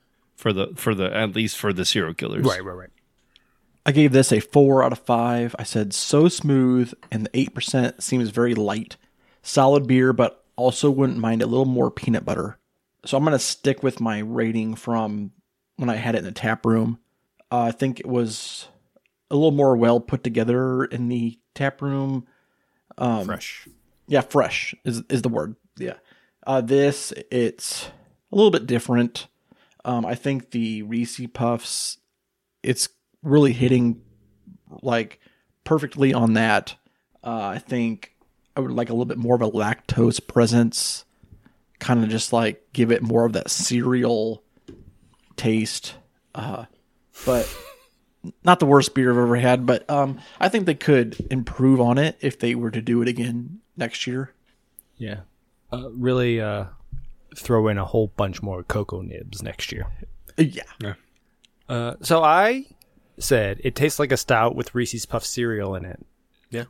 [0.44, 2.44] for the for the at least for the cereal killers.
[2.44, 2.76] right, right.
[2.76, 2.90] Right.
[3.86, 5.56] I gave this a four out of five.
[5.58, 8.98] I said so smooth, and the eight percent seems very light.
[9.42, 12.58] Solid beer, but also wouldn't mind a little more peanut butter.
[13.06, 15.32] So I'm gonna stick with my rating from
[15.78, 17.00] when I had it in the tap room.
[17.50, 18.68] Uh, I think it was
[19.32, 22.28] a little more well put together in the tap room.
[22.98, 23.70] Fresh.
[24.08, 25.56] Yeah, fresh is is the word.
[25.78, 25.96] Yeah.
[26.46, 27.88] Uh, this it's
[28.30, 29.28] a little bit different.
[29.86, 31.98] Um, I think the Reese Puffs,
[32.62, 32.90] it's
[33.22, 34.02] really hitting
[34.82, 35.20] like
[35.64, 36.76] perfectly on that.
[37.24, 38.16] Uh, I think
[38.56, 41.06] I would like a little bit more of a lactose presence,
[41.80, 44.44] kind of just like give it more of that cereal
[45.36, 45.96] taste.
[46.36, 46.66] Uh,
[47.26, 47.54] but
[48.44, 49.66] not the worst beer I've ever had.
[49.66, 53.08] But um, I think they could improve on it if they were to do it
[53.08, 54.34] again next year.
[54.98, 55.22] Yeah.
[55.72, 56.66] Uh, really uh,
[57.36, 59.88] throw in a whole bunch more cocoa nibs next year.
[60.38, 60.94] Uh, Yeah.
[61.70, 62.66] Uh, so I
[63.18, 66.06] said it tastes like a stout with Reese's Puff cereal in it.
[66.50, 66.66] Yeah.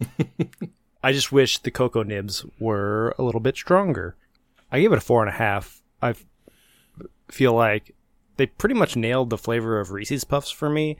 [1.02, 4.16] I just wish the cocoa nibs were a little bit stronger.
[4.72, 5.82] I gave it a four and a half.
[6.02, 6.14] I
[7.28, 7.94] feel like
[8.36, 10.96] they pretty much nailed the flavor of Reese's Puffs for me.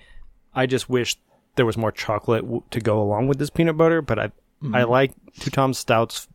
[0.54, 1.16] I just wish
[1.56, 4.32] there was more chocolate w- to go along with this peanut butter, but I
[4.74, 6.26] I like Two Tom's stouts,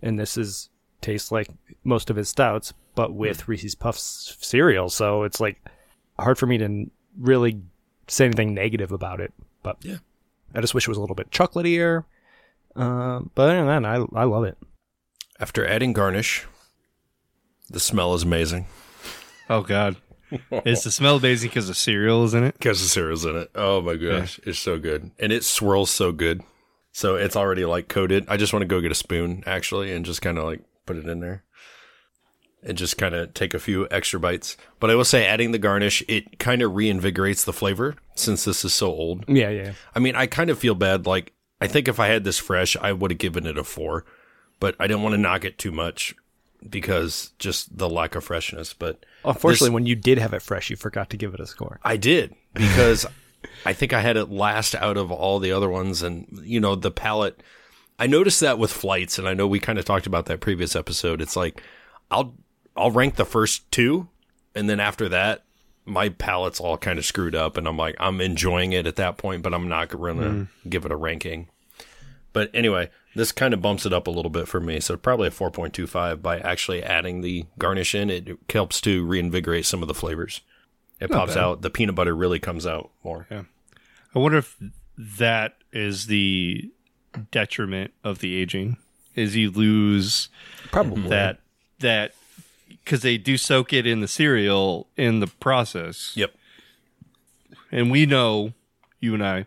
[0.00, 0.68] and this is
[1.02, 1.48] tastes like
[1.84, 4.88] most of his stouts, but with Reese's Puffs cereal.
[4.88, 5.60] So it's like
[6.18, 7.60] hard for me to really
[8.08, 9.32] say anything negative about it.
[9.62, 9.98] But Yeah.
[10.54, 12.04] I just wish it was a little bit chocolatier.
[12.76, 13.84] Um, but other than that,
[14.14, 14.56] I I love it.
[15.40, 16.46] After adding garnish,
[17.68, 18.66] the smell is amazing.
[19.50, 19.96] Oh God,
[20.64, 22.54] is the smell amazing because the cereal is in it?
[22.54, 23.50] Because the cereal's in it.
[23.54, 26.42] Oh my gosh, it's so good, and it swirls so good.
[26.92, 28.24] So it's already like coated.
[28.28, 30.96] I just want to go get a spoon actually, and just kind of like put
[30.96, 31.44] it in there,
[32.62, 34.56] and just kind of take a few extra bites.
[34.80, 38.64] But I will say, adding the garnish, it kind of reinvigorates the flavor since this
[38.64, 39.24] is so old.
[39.28, 39.72] Yeah, yeah.
[39.94, 41.06] I mean, I kind of feel bad.
[41.06, 44.04] Like, I think if I had this fresh, I would have given it a four,
[44.60, 46.14] but I didn't want to knock it too much
[46.68, 48.72] because just the lack of freshness.
[48.72, 51.46] But Unfortunately, this- when you did have it fresh, you forgot to give it a
[51.46, 51.80] score.
[51.82, 53.06] I did because
[53.66, 56.76] I think I had it last out of all the other ones, and you know
[56.76, 57.42] the palate.
[57.98, 60.74] I noticed that with flights, and I know we kind of talked about that previous
[60.74, 61.20] episode.
[61.20, 61.62] It's like
[62.10, 62.34] I'll
[62.76, 64.08] I'll rank the first two,
[64.54, 65.44] and then after that,
[65.84, 69.18] my palate's all kind of screwed up, and I'm like I'm enjoying it at that
[69.18, 70.48] point, but I'm not gonna mm.
[70.68, 71.48] give it a ranking.
[72.32, 75.28] But anyway, this kind of bumps it up a little bit for me, so probably
[75.28, 78.08] a 4.25 by actually adding the garnish in.
[78.08, 80.40] It helps to reinvigorate some of the flavors.
[80.98, 81.62] It pops out.
[81.62, 83.26] The peanut butter really comes out more.
[83.30, 83.42] Yeah.
[84.14, 84.56] I wonder if
[84.96, 86.70] that is the
[87.30, 88.76] detriment of the aging.
[89.14, 90.28] Is you lose
[90.70, 91.38] Probably that
[91.80, 92.14] that
[92.68, 96.12] because they do soak it in the cereal in the process.
[96.16, 96.32] Yep.
[97.70, 98.52] and we know
[99.00, 99.46] you and I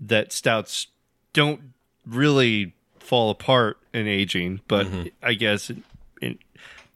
[0.00, 0.86] that stouts
[1.32, 1.60] don't
[2.06, 5.08] really fall apart in aging, but Mm-hmm.
[5.22, 5.82] I guess in,
[6.22, 6.38] in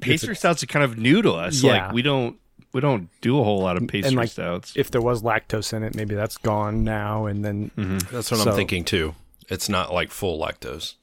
[0.00, 1.62] pastry stouts are kind of new to us.
[1.62, 1.86] Yeah.
[1.86, 2.36] Like we don't
[2.72, 4.72] we don't do a whole lot of pastry like, stouts.
[4.76, 7.26] If there was lactose in it, maybe that's gone now.
[7.26, 7.70] And then
[8.10, 9.14] That's what So- I'm thinking too.
[9.48, 10.94] It's not like full lactose.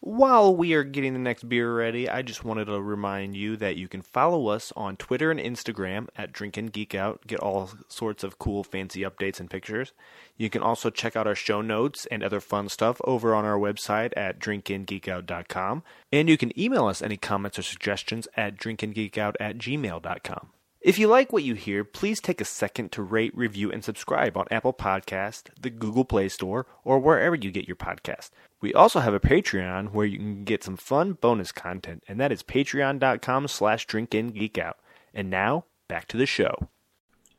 [0.00, 3.76] While we are getting the next beer ready, I just wanted to remind you that
[3.76, 7.70] you can follow us on Twitter and Instagram at Drink In Geek Out, get all
[7.88, 9.92] sorts of cool, fancy updates and pictures.
[10.36, 13.58] You can also check out our show notes and other fun stuff over on our
[13.58, 15.82] website at drinkingeekout.com.
[16.12, 20.50] And you can email us any comments or suggestions at drinkingeekout at gmail.com.
[20.86, 24.36] If you like what you hear, please take a second to rate, review, and subscribe
[24.36, 28.30] on Apple Podcast, the Google Play Store, or wherever you get your podcast.
[28.60, 32.30] We also have a Patreon where you can get some fun bonus content, and that
[32.30, 34.74] is patreon.com slash drinkingeekout.
[35.12, 36.68] And now, back to the show.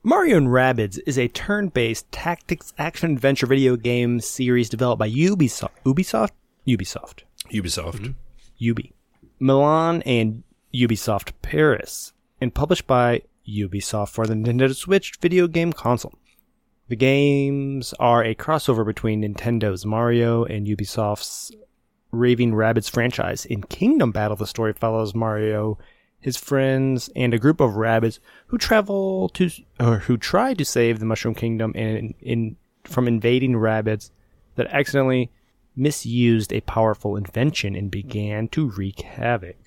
[0.04, 5.70] Mario and Rabbids is a turn-based tactics action adventure video game series developed by Ubisoft.
[5.86, 6.32] Ubisoft?
[6.68, 7.22] Ubisoft.
[7.50, 7.94] Ubisoft.
[7.94, 8.12] Mm-hmm.
[8.58, 8.94] Ubi.
[9.40, 10.44] Milan and
[10.76, 16.14] Ubisoft Paris, and published by Ubisoft for the Nintendo Switch video game console.
[16.90, 21.52] The games are a crossover between Nintendo's Mario and Ubisoft's
[22.12, 23.46] Raving Rabbids franchise.
[23.46, 25.78] In Kingdom Battle, the story follows Mario,
[26.20, 31.00] his friends, and a group of Rabbids who travel to or who try to save
[31.00, 32.56] the Mushroom Kingdom and in
[32.86, 34.12] from invading Rabbids
[34.56, 35.32] that accidentally
[35.76, 39.58] misused a powerful invention and began to wreak havoc.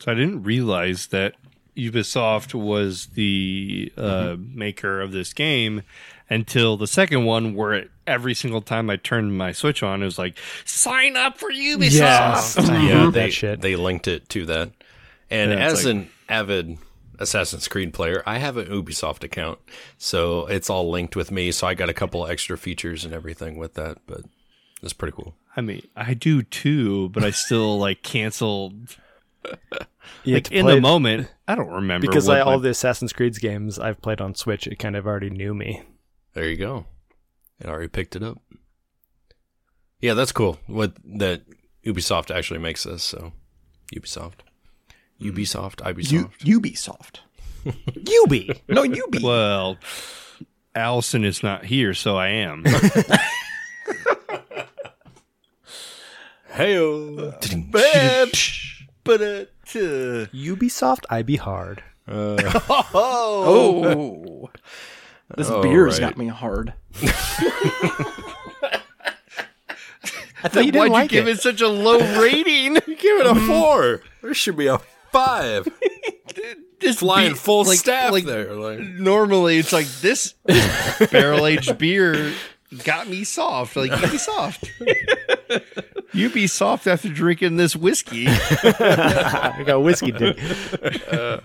[0.00, 1.34] So I didn't realize that
[1.80, 5.82] Ubisoft was the uh, maker of this game
[6.28, 10.04] until the second one, where it, every single time I turned my Switch on, it
[10.04, 13.60] was like, "Sign up for Ubisoft." Yeah, that they, shit.
[13.60, 14.70] they linked it to that.
[15.30, 16.78] And Yeah, as like- an avid
[17.18, 19.58] Assassin's Creed player, I have an Ubisoft account.
[19.98, 21.52] So it's all linked with me.
[21.52, 24.22] So I got a couple extra features and everything with that, but
[24.82, 25.34] it's pretty cool.
[25.56, 28.96] I mean, I do too, but I still like canceled.
[30.24, 32.68] You Like to in the it- moment, I don't remember because I, all my- the
[32.70, 35.82] Assassin's Creed games I've played on Switch, it kind of already knew me.
[36.34, 36.86] There you go.
[37.58, 38.38] It already picked it up.
[40.00, 40.58] Yeah, that's cool.
[40.66, 41.42] What that
[41.84, 43.02] Ubisoft actually makes this.
[43.02, 43.32] So
[43.94, 44.40] Ubisoft,
[45.20, 46.44] Ubisoft, Ubisoft.
[46.44, 47.20] U- Ubisoft.
[48.22, 48.62] Ubi.
[48.68, 49.18] No, Ubi.
[49.22, 49.76] Well,
[50.74, 52.64] Allison is not here, so I am.
[56.52, 56.76] Hey,
[59.04, 59.44] but uh,
[59.78, 61.82] Ubisoft, I be hard.
[62.08, 62.36] Uh,
[62.94, 63.84] oh.
[63.84, 64.50] oh.
[65.36, 66.08] This Oh, beer's right.
[66.08, 66.74] got me hard.
[70.42, 71.32] I thought you didn't why'd like you give it.
[71.32, 72.74] it such a low rating?
[72.74, 73.46] give it a mm-hmm.
[73.46, 74.02] four.
[74.22, 74.78] There should be a
[75.12, 75.68] five.
[76.80, 78.54] Just Flying be- full like- staff like, there.
[78.54, 80.34] Like, Normally, it's like this
[81.10, 82.32] barrel aged beer
[82.84, 83.76] got me soft.
[83.76, 84.70] Like you be soft.
[86.12, 88.26] you be soft after drinking this whiskey.
[88.28, 90.38] I got whiskey dick.
[91.10, 91.40] Uh,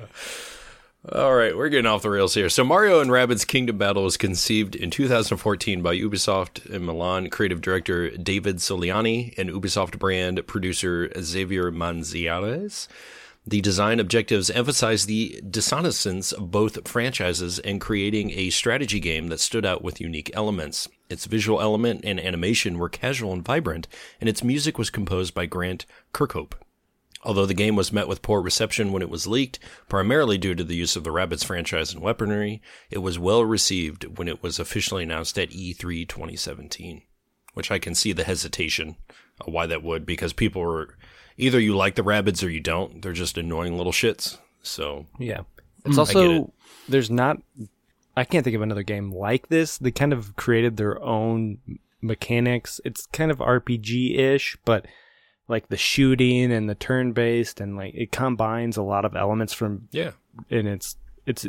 [1.12, 2.50] all right, we're getting off the rails here.
[2.50, 7.62] So, Mario and Rabbids Kingdom Battle was conceived in 2014 by Ubisoft in Milan creative
[7.62, 12.88] director David Soliani and Ubisoft brand producer Xavier Manzanares.
[13.48, 19.40] The design objectives emphasize the dissonance of both franchises and creating a strategy game that
[19.40, 20.88] stood out with unique elements.
[21.12, 23.88] Its visual element and animation were casual and vibrant,
[24.20, 26.56] and its music was composed by Grant Kirkhope.
[27.22, 30.64] Although the game was met with poor reception when it was leaked, primarily due to
[30.64, 34.58] the use of the Rabbids franchise and weaponry, it was well received when it was
[34.58, 37.04] officially announced at E E3 2017.
[37.54, 38.96] Which I can see the hesitation
[39.44, 40.96] why that would, because people were
[41.38, 43.02] either you like the Rabbids or you don't.
[43.02, 44.38] They're just annoying little shits.
[44.64, 45.42] So, Yeah.
[45.86, 46.38] It's Mm, I get it.
[46.38, 46.54] also
[46.90, 47.38] there's not
[48.18, 49.78] I can't think of another game like this.
[49.78, 51.58] They kind of created their own
[52.02, 52.80] mechanics.
[52.86, 54.86] It's kind of RPG-ish, but
[55.48, 59.88] like the shooting and the turn-based and like it combines a lot of elements from
[59.92, 60.12] yeah.
[60.50, 60.96] and it's
[61.28, 61.46] it's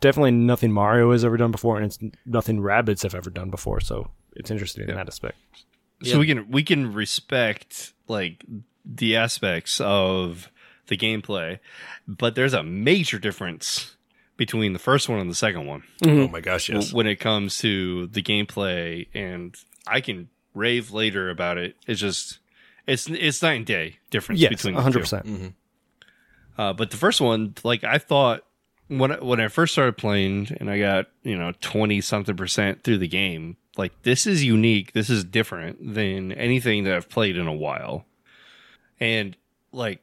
[0.00, 3.80] definitely nothing Mario has ever done before and it's nothing Rabbids have ever done before,
[3.80, 5.36] so it's interesting in that aspect.
[6.04, 8.44] So we can we can respect like
[8.84, 10.50] the aspects of
[10.88, 11.58] the gameplay,
[12.08, 13.96] but there's a major difference
[14.36, 16.92] between the first one and the second one Oh my gosh, yes.
[16.92, 19.06] when it comes to the gameplay.
[19.14, 19.54] And
[19.86, 21.76] I can rave later about it.
[21.86, 22.38] It's just
[22.86, 24.92] it's it's night and day difference Yes, between 100%.
[24.92, 24.98] two.
[24.98, 25.54] percent
[26.58, 28.44] Uh, but the first one, like I thought
[28.88, 32.82] when I, when I first started playing, and I got you know twenty something percent
[32.82, 34.92] through the game, like this is unique.
[34.92, 38.04] This is different than anything that I've played in a while.
[39.00, 39.36] And
[39.72, 40.00] like,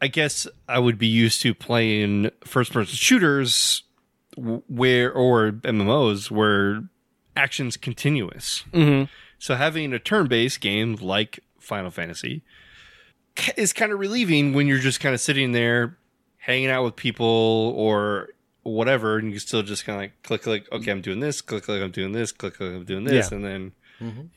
[0.00, 3.82] I guess I would be used to playing first person shooters,
[4.36, 6.82] where or MMOs where
[7.36, 8.64] action's continuous.
[8.72, 9.08] Mhm.
[9.38, 12.42] So having a turn-based game like Final Fantasy
[13.56, 15.96] is kind of relieving when you're just kind of sitting there
[16.38, 17.26] hanging out with people
[17.76, 18.30] or
[18.62, 21.40] whatever and you can still just kind of like click click okay I'm doing this
[21.40, 23.36] click click I'm doing this click click I'm doing this Yeah.
[23.36, 23.72] and then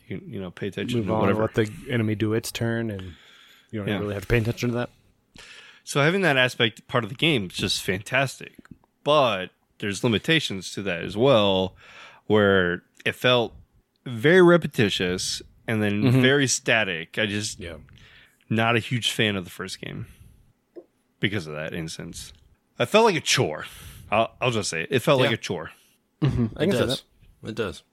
[0.07, 2.89] you, you know pay attention Move to on, whatever let the enemy do its turn
[2.91, 3.13] and
[3.71, 3.99] you don't Yeah.
[3.99, 4.89] really have to pay attention to that.
[5.83, 8.53] so having that aspect part of the game is just fantastic
[9.03, 9.47] but
[9.79, 11.75] there's limitations to that as well
[12.27, 13.53] where it felt
[14.05, 16.21] very repetitious and then mm-hmm.
[16.21, 17.77] very static I just Yeah.
[18.49, 20.07] not a huge fan of the first game
[21.19, 22.33] because of that instance.
[22.77, 23.65] I felt like a chore.
[24.09, 24.87] I'll, I'll just say it.
[24.91, 25.71] It felt like a chore.
[26.21, 26.45] Mm-hmm.
[26.57, 27.03] I It can see does.
[27.43, 27.83] It does.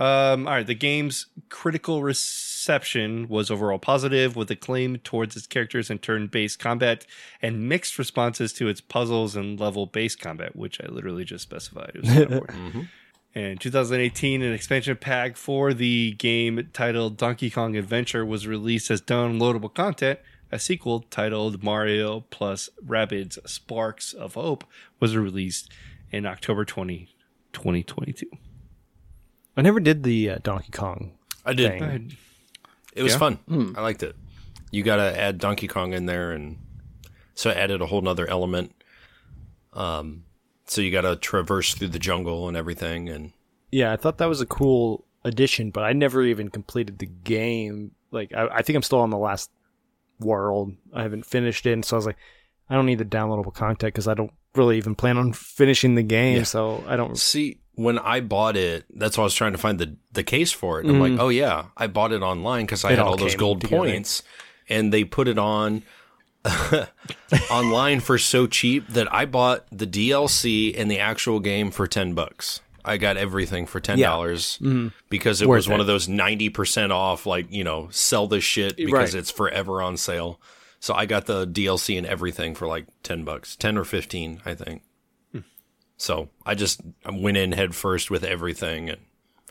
[0.00, 0.66] Um, all right.
[0.66, 6.58] The game's critical reception was overall positive, with acclaim towards its characters and turn based
[6.58, 7.04] combat,
[7.42, 11.92] and mixed responses to its puzzles and level based combat, which I literally just specified.
[11.94, 12.88] It was kind of boring.
[13.34, 19.02] In 2018, an expansion pack for the game titled Donkey Kong Adventure was released as
[19.02, 20.18] downloadable content.
[20.50, 24.64] A sequel titled Mario plus Rabbids Sparks of Hope
[24.98, 25.70] was released
[26.10, 27.14] in October 20,
[27.52, 28.26] 2022.
[29.60, 31.12] I never did the uh, Donkey Kong.
[31.44, 31.78] I did.
[31.78, 32.16] Thing.
[32.94, 33.18] It was Yeah?
[33.18, 33.74] fun.
[33.76, 34.16] I liked it.
[34.70, 36.56] You got to add Donkey Kong in there, and
[37.34, 38.72] so it added a whole nother element.
[39.74, 40.24] Um,
[40.66, 43.32] so you got to traverse through the jungle and everything, and
[43.70, 47.92] Yeah, I thought that was a cool addition, but I never even completed the game.
[48.10, 49.50] Like, I, I think I'm still on the last
[50.20, 50.72] world.
[50.94, 52.16] I haven't finished it, and so I was like,
[52.70, 56.02] I don't need the downloadable content because I don't really even plan on finishing the
[56.02, 56.44] game.
[56.44, 57.18] So I don't.
[57.18, 58.84] see when I bought it.
[58.94, 60.86] That's why I was trying to find the the case for it.
[60.86, 61.20] And I'm like, mm-hmm.
[61.20, 63.76] oh yeah, I bought it online because I It had all all those gold together.
[63.84, 64.22] points,
[64.68, 65.82] and they put it on.
[67.50, 72.14] online for so cheap that I bought the DLC and the actual game for 10
[72.14, 72.62] bucks.
[72.82, 74.88] I got everything for $10 mm-hmm.
[75.10, 75.82] because it Worth was one it.
[75.82, 79.18] of those 90% off like, you know, sell this shit because Right.
[79.20, 80.40] it's forever on sale.
[80.80, 84.54] So I got the DLC and everything for like 10 bucks, 10 or 15, I
[84.54, 84.80] think.
[86.00, 86.80] So I just
[87.12, 89.00] went in head first with everything and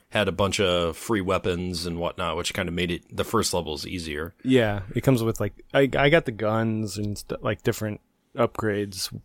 [0.10, 3.54] had a bunch of free weapons and whatnot, which kind of made it the first
[3.54, 4.34] levels easier.
[4.44, 8.02] Yeah, it comes with like I I got the guns and st- like different
[8.36, 9.16] upgrades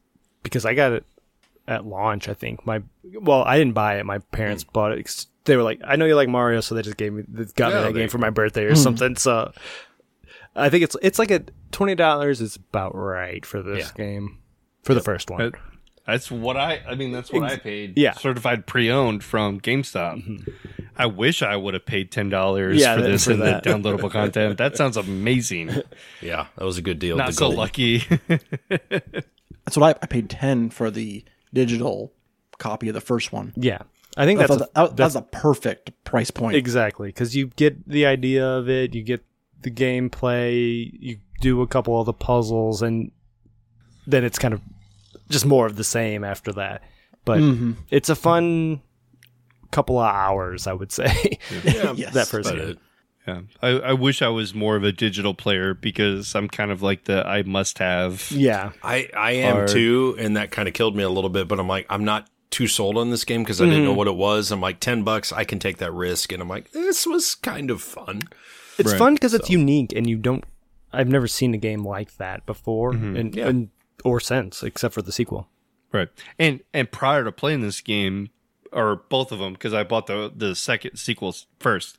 [0.42, 1.06] because I got it
[1.66, 2.28] at launch.
[2.28, 2.82] I think my
[3.14, 4.04] well, I didn't buy it.
[4.04, 4.72] My parents hmm.
[4.74, 5.26] bought it.
[5.44, 7.72] They were like, I know you like Mario, so they just gave me they got
[7.72, 9.16] Yeah, me that they- game for my birthday or something.
[9.16, 9.50] So
[10.54, 11.42] I think it's it's like a
[11.72, 13.92] twenty dollars is about right for this Yeah.
[13.96, 14.40] game
[14.82, 15.54] for the first one.
[16.06, 16.82] That- That's what I.
[16.88, 17.96] I mean, that's what I paid.
[17.98, 18.12] yeah.
[18.12, 20.22] certified pre-owned from GameStop.
[20.22, 20.50] Mm-hmm.
[20.96, 23.62] I wish I would have paid ten dollars Yeah, for that- this for and that.
[23.64, 24.58] the downloadable content.
[24.58, 25.70] That sounds amazing.
[26.20, 27.16] Yeah, that was a good deal.
[27.16, 27.56] Not so gold.
[27.56, 27.98] lucky.
[28.68, 32.12] That's what I, I paid ten for the digital
[32.58, 33.52] copy of the first one.
[33.56, 33.78] yeah,
[34.16, 36.56] I think I that's, a, that, that, that's that's a perfect price point.
[36.56, 39.24] exactly because you get the idea of it, you get
[39.62, 43.10] the gameplay, you do a couple of the puzzles, and
[44.06, 44.60] then it's kind of
[45.34, 46.82] just more of the same after that.
[47.26, 47.76] But Mhm.
[47.90, 48.80] it's a fun
[49.70, 51.38] couple of hours, I would say.
[51.96, 52.14] Yes.
[52.14, 52.56] that person.
[52.58, 52.78] But
[53.26, 56.82] Yeah, I, I wish I was more of a digital player because I'm kind of
[56.82, 58.30] like the I must have.
[58.30, 59.68] Yeah, I I am Hard.
[59.68, 61.48] too, and that kind of killed me a little bit.
[61.48, 63.70] But I'm like, I'm not too sold on this game because I Mm-hmm.
[63.72, 64.52] didn't know what it was.
[64.52, 67.70] I'm like, ten bucks, I can take that risk, and I'm like, this was kind
[67.70, 68.20] of fun.
[68.78, 68.98] it's Right.
[68.98, 70.44] fun because it's unique, and you don't.
[70.92, 73.48] I've never seen a game like that before, and, Yeah.
[73.48, 73.70] and
[74.04, 75.48] or since, except for the sequel.
[75.92, 76.08] Right.
[76.38, 78.30] And and prior to playing this game,
[78.72, 81.96] or both of them, because I bought the the second sequels first,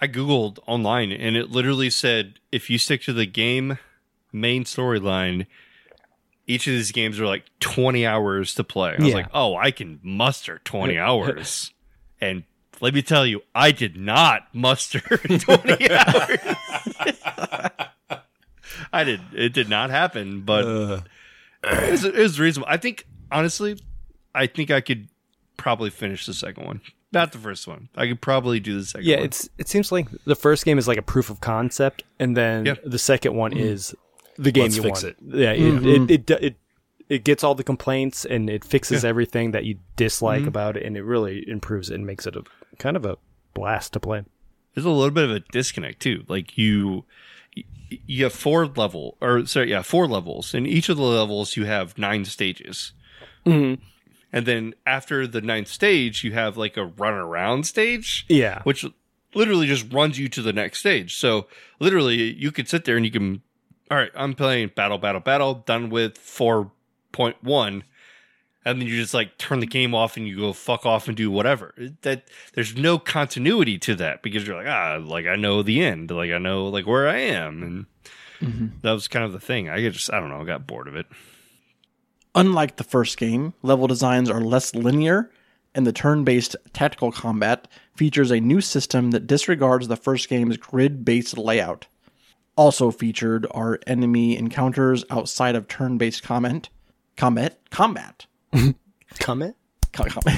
[0.00, 3.78] I googled online and it literally said if you stick to the game
[4.32, 5.46] main storyline,
[6.46, 8.96] each of these games are like twenty hours to play.
[8.98, 11.72] I was like, oh, I can muster twenty hours,
[12.20, 12.44] and
[12.80, 15.00] let me tell you, I did not muster
[15.38, 16.38] twenty hours.
[18.94, 19.20] I did.
[19.34, 20.64] It did not happen, but
[21.64, 22.68] it, was, it was reasonable.
[22.70, 23.78] I think honestly,
[24.34, 25.08] I think I could
[25.56, 26.80] probably finish the second one,
[27.12, 27.88] not the first one.
[27.96, 29.06] I could probably do the second.
[29.06, 29.24] Yeah, one.
[29.26, 32.66] it's it seems like the first game is like a proof of concept, and then
[32.66, 32.74] Yeah.
[32.84, 33.60] the second one mm-hmm.
[33.60, 33.94] is
[34.38, 35.16] the game Let's you fix want.
[35.20, 35.36] it.
[35.38, 35.86] Yeah, mm-hmm.
[35.86, 36.56] it, it, it it
[37.08, 39.10] it gets all the complaints and it fixes Yeah.
[39.10, 40.48] everything that you dislike mm-hmm.
[40.48, 42.42] about it, and it really improves it and makes it a
[42.78, 43.18] kind of a
[43.54, 44.24] blast to play.
[44.74, 46.24] there's a little bit of a disconnect too.
[46.28, 47.04] Like you,
[47.54, 50.54] you have four level or sorry, yeah, four levels.
[50.54, 52.92] In each of the levels, you have nine stages.
[53.46, 53.82] Mm-hmm.
[54.32, 58.24] And then after the ninth stage, you have like a run around stage.
[58.28, 58.84] Yeah, which
[59.34, 61.16] literally just runs you to the next stage.
[61.16, 61.48] So
[61.80, 63.42] literally, you could sit there and you can,
[63.90, 66.70] all right, I'm playing battle, battle, battle, done with four
[67.12, 67.84] point one,
[68.64, 71.16] and then you just like turn the game off and you go fuck off and
[71.16, 71.74] do whatever.
[72.02, 76.10] That there's no continuity to that because you're like ah, like I know the end,
[76.10, 77.86] like I know like where I am,
[78.40, 79.68] and that was kind of the thing.
[79.68, 81.06] I just I don't know, I got bored of it.
[82.34, 85.30] Unlike the first game, level designs are less linear,
[85.74, 90.56] and the turn based tactical combat features a new system that disregards the first game's
[90.56, 91.86] grid based layout.
[92.56, 96.68] Also featured are enemy encounters outside of turn based comment.
[97.16, 97.58] Combat?
[97.70, 98.26] Combat.
[99.18, 99.56] Comment.
[99.92, 100.06] Co-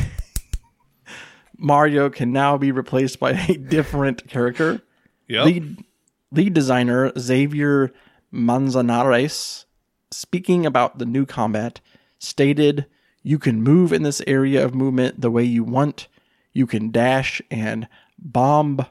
[1.56, 4.82] Mario can now be replaced by a different character.
[5.28, 5.44] Yep.
[5.46, 5.84] Lead,
[6.32, 7.92] lead designer Xavier
[8.32, 9.64] Manzanares,
[10.10, 11.80] speaking about the new combat,
[12.18, 12.86] stated,
[13.22, 16.08] "You can move in this area of movement the way you want.
[16.52, 17.88] You can dash and
[18.18, 18.84] bomb,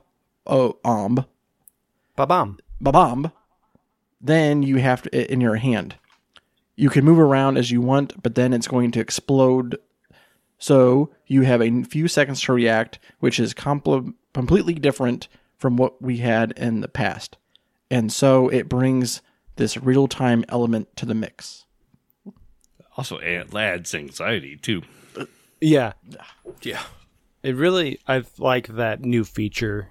[0.47, 1.26] oh, omb,
[2.15, 2.57] Ba-bam.
[2.82, 3.32] ba-bomb.
[4.21, 5.95] Then you have to in your hand.
[6.76, 9.78] You can move around as you want, but then it's going to explode.
[10.57, 16.01] So you have a few seconds to react, which is compl- completely different from what
[16.01, 17.38] we had in the past.
[17.91, 19.21] And so it brings
[19.55, 21.65] this real time element to the mix.
[22.97, 24.82] Also, it adds anxiety too.
[25.61, 25.93] Yeah,
[26.61, 26.82] Yeah.
[27.43, 29.89] It really, I like that new feature.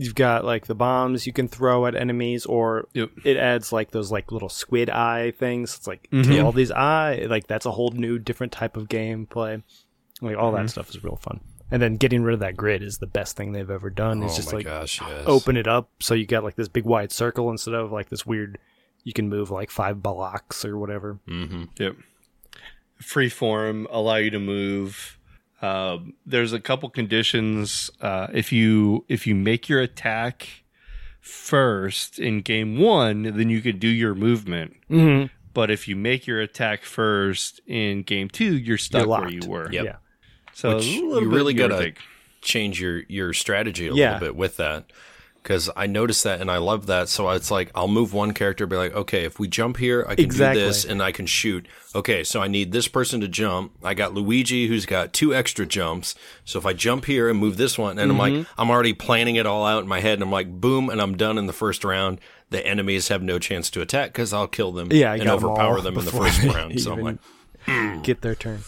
[0.00, 3.10] You've got like the bombs you can throw at enemies, or Yep.
[3.24, 5.74] it adds like those like little squid eye things.
[5.76, 6.44] It's like Mm-hmm.
[6.44, 7.26] all these eye.
[7.28, 9.62] Like that's a whole new different type of gameplay.
[10.20, 10.62] Like all Mm-hmm.
[10.66, 11.40] that stuff is real fun.
[11.72, 14.22] And then getting rid of that grid is the best thing they've ever done.
[14.22, 15.24] It's oh just like gosh, yes.
[15.26, 18.24] open it up so you got like this big wide circle instead of like this
[18.24, 18.56] weird.
[19.04, 21.18] You can move like five blocks or whatever.
[21.28, 21.64] mm-hmm.
[21.78, 21.96] Yep.
[23.00, 25.17] free form allow you to move.
[25.60, 27.90] Um, there's a couple conditions.
[28.00, 30.48] Uh, if you if you make your attack
[31.20, 34.76] first in game one, then you can do your movement.
[34.90, 35.26] Mm-hmm.
[35.54, 39.70] But if you make your attack first in game two, you're stuck where you were.
[39.72, 39.84] Yep.
[39.84, 39.96] Yeah.
[40.52, 41.92] So Which a little you bit really gotta
[42.40, 44.14] change your your strategy a Yeah.
[44.14, 44.92] little bit with that
[45.42, 47.08] because I noticed that and I love that.
[47.08, 50.14] So it's like I'll move one character, be like, okay, if we jump here, I
[50.14, 50.60] can Exactly.
[50.60, 51.66] do this and I can shoot.
[51.94, 53.72] Okay, so I need this person to jump.
[53.82, 56.14] I got Luigi who's got two extra jumps.
[56.44, 58.60] So if I jump here and move this one, and I'm like, Mm-hmm.
[58.60, 61.16] I'm already planning it all out in my head, and I'm like, boom, and I'm
[61.16, 62.20] done in the first round.
[62.50, 65.76] The enemies have no chance to attack because I'll kill them Yeah, I and overpower
[65.76, 66.80] all them in the first round.
[66.80, 68.60] So I'm like, get their turn.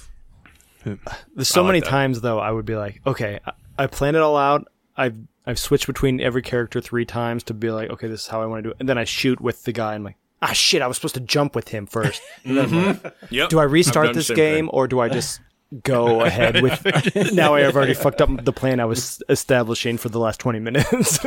[0.85, 1.89] There's so like many that.
[1.89, 4.66] times though I would be like, okay, I, I planned it all out.
[4.97, 5.16] I've
[5.47, 8.47] I've switched between every character three times to be like, okay, this is how I
[8.47, 9.95] want to do it, and then I shoot with the guy.
[9.95, 12.22] and I'm like, ah, shit, I was supposed to jump with him first.
[12.45, 13.49] And then I'm like, yep.
[13.51, 14.68] do I restart this game thing.
[14.68, 15.41] or do I just
[15.82, 16.84] go ahead with?
[17.32, 20.61] now I have already fucked up the plan I was establishing for the last twenty
[20.61, 21.18] minutes.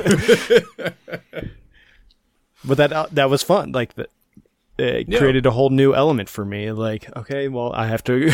[2.66, 3.72] but that uh, that was fun.
[3.72, 4.08] Like the,
[4.78, 5.20] it Yeah.
[5.20, 6.72] created a whole new element for me.
[6.72, 8.32] Like, okay, well, I have to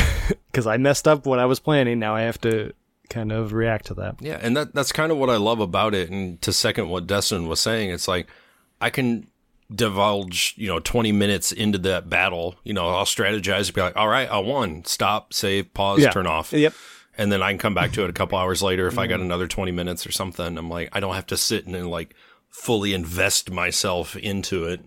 [0.51, 1.99] because I messed up what I was planning.
[1.99, 2.73] Now I have to
[3.09, 4.15] kind of react to that.
[4.21, 6.09] Yeah, and that that's kind of what I love about it.
[6.09, 8.27] And to second what Destin was saying, it's like
[8.79, 9.27] I can
[9.73, 12.55] divulge, you know, 20 minutes into that battle.
[12.63, 14.83] You know, I'll strategize and be like, all right, I won.
[14.85, 16.09] Stop, save, pause, Yeah.
[16.09, 16.51] turn off.
[16.53, 16.73] Yep.
[17.17, 19.15] And then I can come back to it a couple hours later if I got
[19.15, 19.25] mm-hmm.
[19.25, 20.57] another 20 minutes or something.
[20.57, 22.15] I'm like, I don't have to sit and, like
[22.49, 24.81] fully invest myself into it.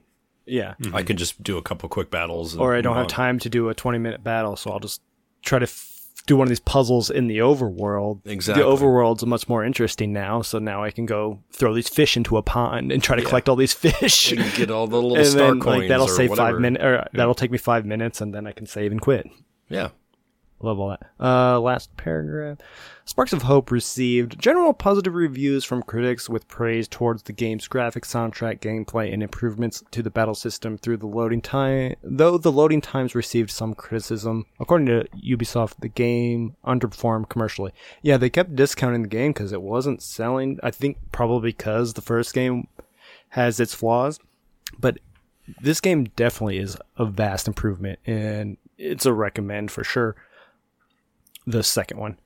[0.46, 0.74] Yeah.
[0.92, 2.56] I can just do a couple quick battles.
[2.56, 3.08] Or I don't have on.
[3.08, 5.00] time to do a 20 minute battle, so I'll just
[5.42, 5.91] try to f-
[6.26, 8.20] do one of these puzzles in the overworld.
[8.26, 8.62] Exactly.
[8.62, 12.36] The overworld's much more interesting now, so now I can go throw these fish into
[12.36, 14.32] a pond and try to collect all these fish.
[14.32, 15.78] And get all the little and star then coins.
[15.80, 16.52] like that'll save whatever.
[16.52, 19.26] five minutes, or that'll take me five minutes, and then I can save and quit.
[19.68, 19.88] Yeah.
[20.60, 21.02] Love all that.
[21.18, 22.58] Uh, last paragraph.
[23.04, 28.06] Sparks of Hope received general positive reviews from critics with praise towards the game's graphics,
[28.06, 31.96] soundtrack, gameplay, and improvements to the battle system through the loading time.
[32.02, 37.72] Though the loading times received some criticism, according to Ubisoft, the game underperformed commercially.
[38.02, 40.60] Yeah, they kept discounting the game because it wasn't selling.
[40.62, 42.68] I think probably because the first game
[43.30, 44.20] has its flaws,
[44.78, 44.98] but
[45.60, 50.14] this game definitely is a vast improvement and it's a recommend for sure.
[51.46, 52.16] The second one.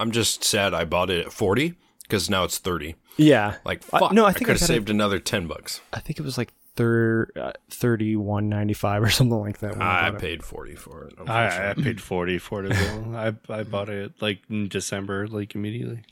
[0.00, 0.02] Yeah.
[0.02, 2.94] I'm just sad I bought it at 40 because now it's 30.
[3.16, 3.56] Yeah.
[3.64, 4.12] Like, I- fuck.
[4.12, 5.80] no, I I, think could I have got it- saved another 10 bucks.
[5.92, 9.80] I think it was like thir- uh, 31.95 or something like that.
[9.80, 11.14] I I paid 40 for it.
[11.26, 13.16] I, I paid forty for it as well.
[13.48, 16.02] I I bought it like in December, like immediately.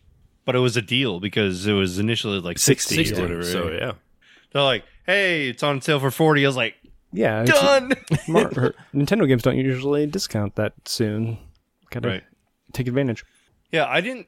[0.45, 3.43] But it was a deal because it was initially like sixty, 60, or whatever.
[3.43, 3.93] So, yeah.
[4.53, 6.75] They're like, "Hey, it's on sale for 40 I was like,
[7.13, 7.45] Yeah.
[7.45, 7.93] "Done."
[8.29, 8.49] Mar-
[8.95, 11.39] Nintendo games don't usually discount that soon.
[11.91, 12.25] Gotta right.
[12.73, 13.25] take advantage.
[13.73, 14.27] Yeah, I didn't.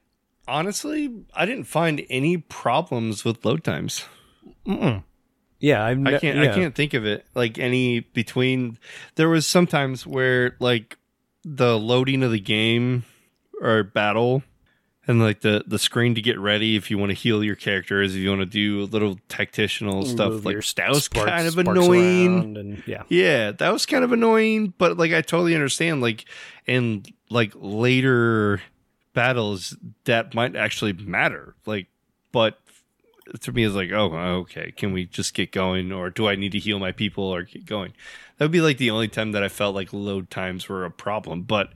[0.49, 4.05] Honestly, I didn't find any problems with load times.
[4.67, 6.39] Yeah, I've I can't.
[6.39, 6.51] yeah.
[6.51, 8.79] I can't think of it like any between.
[9.17, 10.97] There was sometimes where like
[11.45, 13.05] the loading of the game
[13.61, 14.43] or battle,
[15.07, 18.15] and like the the screen to get ready if you want to heal your characters,
[18.17, 20.33] if you want to do a little tactitional stuff.
[20.33, 22.57] Move Like your that was sparks- kind of annoying.
[22.57, 23.03] And, yeah.
[23.09, 26.01] Yeah, that was kind of annoying, but like I totally understand.
[26.01, 26.25] Like
[26.67, 28.63] in like later
[29.21, 31.55] battles, that might actually matter.
[31.67, 31.89] Like,
[32.33, 32.59] but
[33.43, 36.53] to me, it's like, oh, okay, can we just get going, or do I need
[36.53, 37.93] to heal my people or get going?
[38.39, 40.91] That would be like the only time that I felt like load times were a
[40.91, 41.43] problem.
[41.43, 41.73] But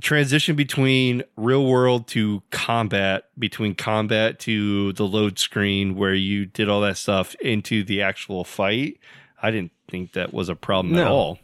[0.00, 6.68] transition between real world to combat, between combat to the load screen where you did
[6.68, 9.00] all that stuff into the actual fight,
[9.42, 11.38] I didn't think that was a problem at all.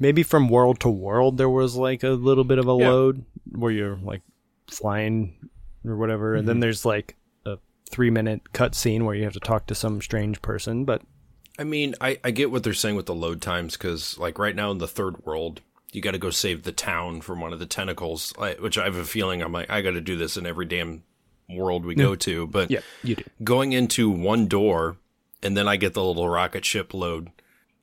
[0.00, 2.90] Maybe from world to world there was like a little bit of a Yeah.
[2.90, 4.22] load where you're like
[4.70, 5.36] flying
[5.84, 6.48] or whatever, and Mm-hmm.
[6.48, 7.16] then there's like
[7.46, 7.58] a
[7.90, 10.84] three minute cutscene where you have to talk to some strange person.
[10.84, 11.02] But
[11.58, 14.54] I mean, I, I get what they're saying with the load times because, like, right
[14.54, 15.60] now in the third world,
[15.92, 18.94] you got to go save the town from one of the tentacles, which I have
[18.96, 21.02] a feeling I'm like, I got to do this in every damn
[21.48, 22.46] world we go to.
[22.46, 23.24] But yeah, you do.
[23.42, 24.98] going into one door,
[25.42, 27.30] and then I get the little rocket ship load,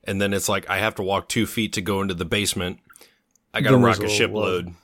[0.06, 2.80] and then it's like I have to walk two feet to go into the basement.
[3.54, 4.66] I got Then a there's a rocket ship load.
[4.68, 4.76] load.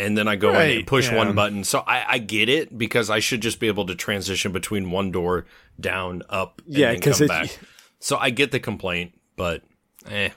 [0.00, 1.16] And then I go in and push yeah.
[1.18, 1.62] one button.
[1.64, 5.10] So I, I get it because I should just be able to transition between one
[5.10, 5.46] door,
[5.78, 7.58] down, up, and Yeah, then 'cause come it- back.
[7.98, 9.62] So I get the complaint, but
[10.08, 10.30] eh.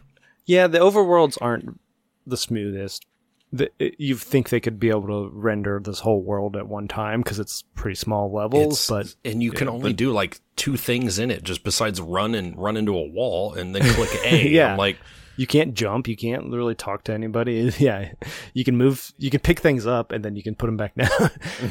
[0.45, 1.79] Yeah, the overworlds aren't
[2.27, 3.05] the smoothest.
[3.53, 6.87] The, it, you think they could be able to render this whole world at one
[6.87, 10.75] time because it's pretty small levels, It's- but and you can only do like two
[10.75, 14.49] things in it, just besides run and run into a wall and then click A.
[14.49, 14.71] Yeah.
[14.73, 14.97] I'm like,
[15.37, 16.07] you can't jump.
[16.07, 17.71] You can't literally talk to anybody.
[17.79, 18.11] Yeah,
[18.53, 19.13] you can move.
[19.17, 21.09] You can pick things up and then you can put them back down.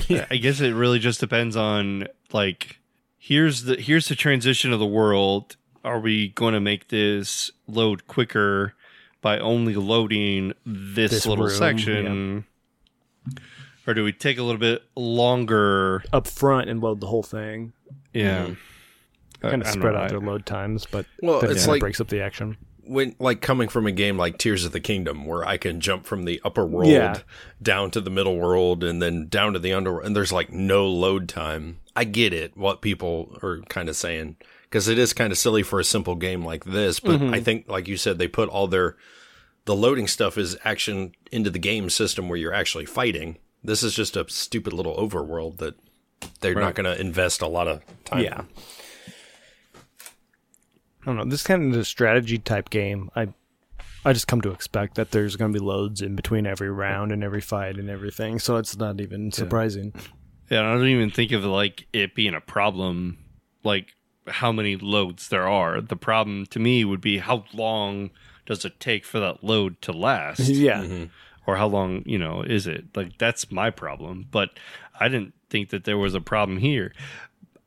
[0.09, 2.79] Yeah, I guess it really just depends on like
[3.19, 5.57] here's the here's the transition of the world.
[5.85, 8.75] Are we going to make this load quicker
[9.21, 12.45] by only loading this, This little room, section?
[13.87, 16.05] Or do we take a little bit longer?
[16.13, 17.73] Up front and load the whole thing.
[18.13, 18.51] Yeah.
[19.43, 20.01] I- Kind of spread know.
[20.01, 22.57] out their load times, but Well, that it's kinda like- breaks up the action.
[22.85, 26.05] When like coming from a game like Tears of the Kingdom where I can jump
[26.05, 27.19] from the upper world Yeah.
[27.63, 30.87] down to the middle world and then down to the underworld and there's like no
[30.89, 31.79] load time.
[31.95, 35.63] I get it what people are kind of saying because it is kind of silly
[35.63, 37.35] for a simple game like this, but Mm-hmm.
[37.35, 38.97] I think like you said they put all their
[39.65, 43.37] the loading stuff is action into the game system where you're actually fighting.
[43.63, 45.77] This is just a stupid little overworld that
[46.41, 48.25] they're not going to invest a lot of time.
[48.25, 48.43] Yeah.
[51.03, 51.25] I don't know.
[51.25, 53.11] This kind of a strategy type game.
[53.17, 53.29] I
[54.05, 57.13] I just come to expect that there's going to be loads in between every round
[57.13, 58.39] and every fight and everything.
[58.39, 59.95] So it's not even surprising.
[60.51, 63.19] Yeah, I don't even think of like it being a problem.
[63.63, 63.95] Like
[64.27, 65.81] how many loads there are.
[65.81, 68.11] The problem to me would be how long
[68.47, 70.41] does it take for that load to last?
[70.49, 70.83] yeah.
[70.83, 71.05] Mm-hmm.
[71.47, 74.51] or how long you know is it like that's my problem but
[75.01, 76.93] i didn't think that there was a problem here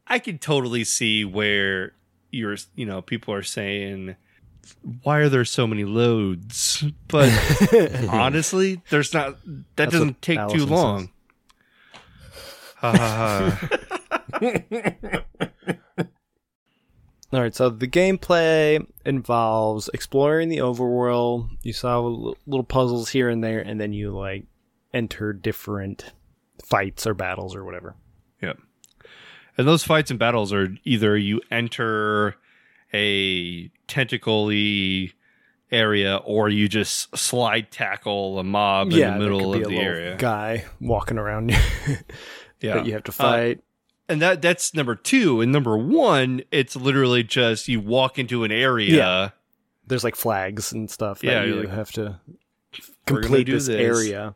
[0.07, 1.91] i could totally see where
[2.36, 4.15] you're you know people are saying
[5.03, 7.31] why are there so many loads but
[8.09, 11.09] honestly there's not that That's doesn't take too long.
[17.33, 21.49] All right, so the gameplay involves exploring the overworld.
[21.63, 21.99] You saw
[22.45, 24.45] little puzzles here and there, and then you like
[24.93, 26.13] enter different
[26.63, 27.95] fights or battles or whatever.
[28.41, 28.59] Yep.
[29.58, 32.36] And those fights and battles are either you enter
[32.93, 35.14] a tentacly
[35.72, 40.16] area or you just slide tackle a mob in the middle of the area.
[40.18, 41.49] Guy walking around
[42.62, 42.76] Yeah.
[42.76, 43.60] that you have to Uh, fight.
[44.08, 48.51] and that that's number 2 and number 1 it's literally just you walk into an
[48.51, 49.30] area Yeah.
[49.88, 52.20] There's like flags and stuff Yeah, you like, have to
[53.06, 53.80] complete this, this.
[53.80, 54.36] area.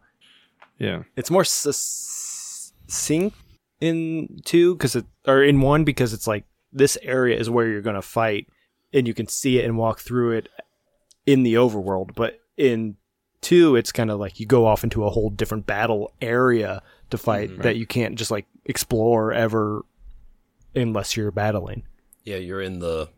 [0.78, 1.04] Yeah.
[1.16, 3.36] It's more succinct
[3.82, 7.82] in two because it or in one because it's like this area is where you're
[7.82, 8.48] gonna fight
[8.94, 10.50] and you can see it and walk through it
[11.26, 12.16] in the overworld.
[12.16, 12.98] But in
[13.42, 17.18] two, it's kind of like you go off into a whole different battle area to
[17.18, 17.62] fight mm-hmm.
[17.62, 19.86] that you can't just like explore ever
[20.76, 21.84] unless you're battling.
[22.24, 23.10] Yeah, you're in the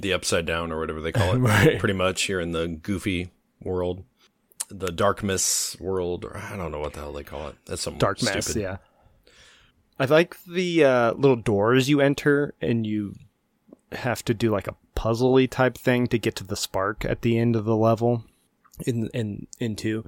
[0.00, 1.38] the upside down or whatever they call it.
[1.38, 1.78] Right.
[1.78, 3.30] Pretty much, you're in the goofy
[3.62, 4.04] world,
[4.68, 7.56] the darkness world, or I don't know what the hell they call it.
[7.66, 8.34] That's some Dark stupid.
[8.34, 8.78] mess, yeah.
[10.00, 13.14] I like the uh, little doors you enter, and you
[13.92, 17.38] have to do like a puzzly type thing to get to the spark at the
[17.38, 18.24] end of the level.
[18.86, 20.04] In in into,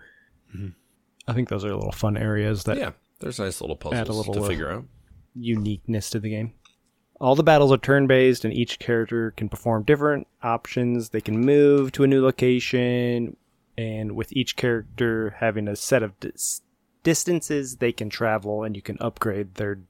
[1.28, 4.12] I think those are little fun areas that Yeah, there's nice little puzzles Add a
[4.14, 4.84] little, to uh, figure out.
[5.34, 6.54] uniqueness to the game.
[7.20, 11.10] All the battles are turn based, and each character can perform different options.
[11.10, 13.36] They can move to a new location,
[13.76, 16.62] and with each character having a set of dis-
[17.02, 19.80] distances they can travel, and you can upgrade their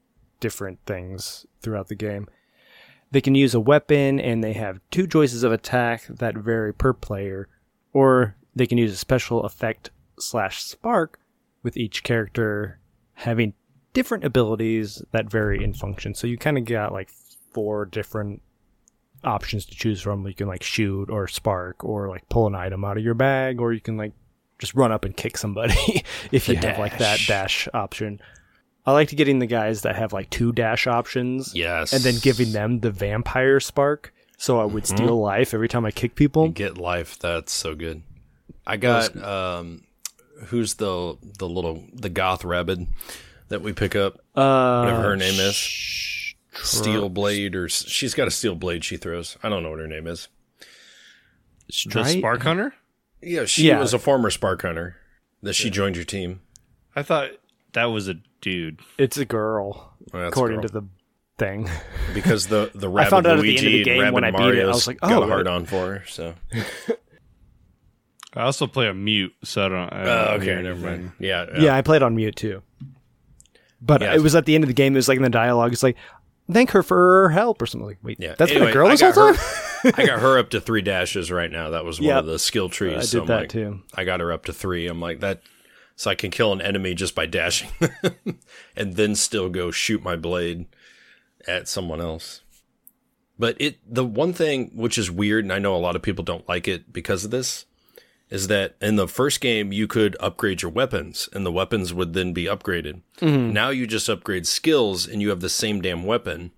[0.41, 2.29] different things throughout the game.
[3.11, 6.93] They can use a weapon, and they have two choices of attack that vary per
[6.93, 7.49] player,
[7.93, 11.19] or they can use a special effect slash spark,
[11.63, 12.79] with each character
[13.15, 13.55] having
[13.93, 16.15] different abilities that vary in function.
[16.15, 17.11] So you kind of got like
[17.53, 18.43] four different
[19.25, 20.27] options to choose from.
[20.27, 23.61] You can like shoot or spark or like pull an item out of your bag
[23.61, 24.13] or you can like
[24.59, 25.75] just run up and kick somebody
[26.33, 27.27] if you The have like that dash.
[27.27, 28.21] dash option.
[28.85, 32.17] I like to getting the guys that have like two dash options Yes, and then
[32.21, 36.49] giving them the vampire spark so I would steal life every time I kick people.
[36.49, 37.17] get life.
[37.19, 38.03] That's so good.
[38.67, 39.85] I got um,
[40.47, 42.81] who's the the little the goth rabbit
[43.49, 44.19] that we pick up?
[44.35, 45.55] Uh, Whatever her name is.
[45.55, 49.39] sh- Steel blade, or she's got a steel blade she throws.
[49.43, 50.29] I don't know what her name is.
[51.89, 52.75] The Spark Hunter?
[53.23, 53.79] Yeah, she Yeah.
[53.81, 54.97] was a former spark hunter.
[55.43, 56.41] That she joined your team.
[56.95, 57.31] I thought
[57.73, 58.81] that was a dude.
[58.99, 60.69] It's a girl, Well, that's according girl.
[60.69, 60.87] to the
[61.39, 61.69] thing.
[62.15, 64.23] because the the rabbit found out at the Luigi end of the game and when
[64.23, 66.05] Rabbit I beat it, I was like, got oh, a hard on for her.
[66.07, 66.35] So
[68.35, 69.93] I also play a mute, so I don't.
[69.93, 70.87] I don't Oh, hear okay, never mind.
[70.95, 71.13] anything.
[71.19, 72.63] Yeah, Yeah, I played on mute too.
[73.81, 74.15] But Yeah.
[74.15, 74.95] it was at the end of the game.
[74.95, 75.73] It was like in the dialogue.
[75.73, 75.97] It's like,
[76.53, 77.87] thank her for her help or something.
[77.87, 78.35] Like, wait, Yeah.
[78.39, 79.93] that's been a girl I this whole got time.
[79.97, 81.71] I got her up to three dashes right now.
[81.71, 82.19] That was one Yep.
[82.21, 82.97] of the skill trees.
[82.99, 83.81] I so did I'm that like, too.
[83.95, 84.87] I got her up to three.
[84.87, 85.43] I'm like that,
[85.97, 87.71] so I can kill an enemy just by dashing,
[88.77, 90.67] and then still go shoot my blade
[91.47, 92.41] at someone else.
[93.39, 96.25] But it the one thing which is weird, and I know a lot of people
[96.25, 97.67] don't like it because of this,
[98.33, 102.15] is that in the first game you could upgrade your weapons, and the weapons would
[102.15, 103.03] then be upgraded.
[103.19, 103.53] Mm-hmm.
[103.53, 106.51] Now you just upgrade skills, and you have the same damn weapon,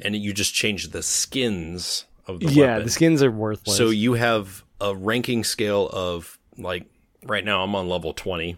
[0.00, 2.84] and you just change the skins of the yeah, weapon.
[2.84, 3.76] the skins are worthless.
[3.76, 6.86] So you have a ranking scale of like
[7.22, 8.56] right now I'm on level 20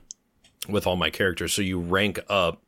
[0.68, 1.52] with all my characters.
[1.52, 2.62] So you rank up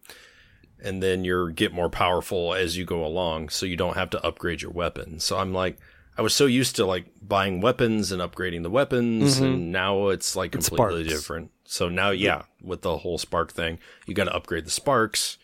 [0.82, 4.26] and then you get more powerful as you go along so you don't have to
[4.26, 5.20] upgrade your weapon.
[5.20, 5.78] So I'm like
[6.18, 9.44] I was so used to like buying weapons and upgrading the weapons mm-hmm.
[9.44, 11.08] and now it's like completely sparks.
[11.08, 11.50] different.
[11.64, 15.38] So now yeah, with the whole spark thing, you got to upgrade the sparks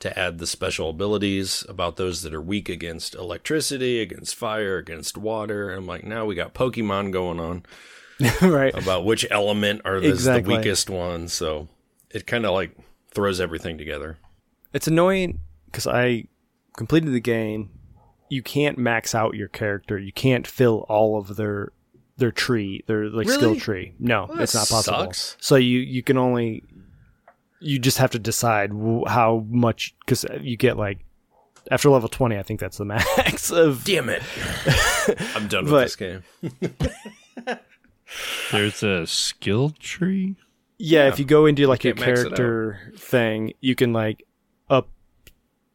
[0.00, 5.16] to add the special abilities about those that are weak against electricity, against fire, against
[5.16, 5.70] water.
[5.70, 7.64] And I'm like, now we got Pokemon going on
[8.42, 8.74] right.
[8.74, 10.54] about which element are the, Exactly.
[10.54, 11.32] the weakest ones.
[11.32, 11.68] So
[12.10, 12.76] it kind of like
[13.12, 14.18] throws everything together.
[14.72, 16.24] It's annoying because I
[16.76, 17.70] completed the game.
[18.28, 19.98] You can't max out your character.
[19.98, 21.72] You can't fill all of their
[22.16, 23.92] their tree, their like skill tree.
[23.98, 24.98] No, Well, it's not possible.
[24.98, 25.36] sucks.
[25.40, 26.62] So you you can only
[27.60, 30.98] you just have to decide w- how much because you get like
[31.70, 33.84] after level twenty, I think that's the max of.
[33.84, 34.22] Damn it!
[35.34, 36.22] I'm done with But- this game.
[38.52, 40.36] There's a skill tree.
[40.78, 42.36] Yeah, if you go into like your can't max it out.
[42.36, 44.26] character thing, you can like up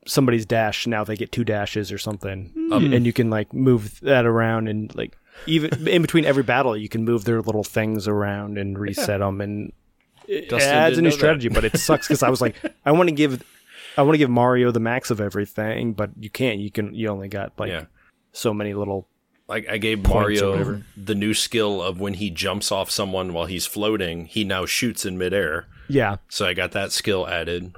[0.10, 0.88] somebody's dash.
[0.88, 4.68] Now they get two dashes or something, Um, and you can like move that around
[4.68, 8.78] and like even in between every battle, you can move their little things around and
[8.78, 9.72] reset them, and
[10.28, 11.18] it Dustin adds a new know that.
[11.18, 11.47] strategy.
[11.49, 12.55] But it sucks because I was like,
[12.86, 13.41] I want to give,
[13.97, 16.60] I want to give Mario the max of everything, but you can't.
[16.60, 16.93] You can.
[16.93, 17.86] You only got like Yeah.
[18.34, 19.07] so many little.
[19.47, 23.66] Like I gave Mario the new skill of when he jumps off someone while he's
[23.66, 25.66] floating, he now shoots in midair.
[25.88, 27.74] Yeah, So I got that skill added.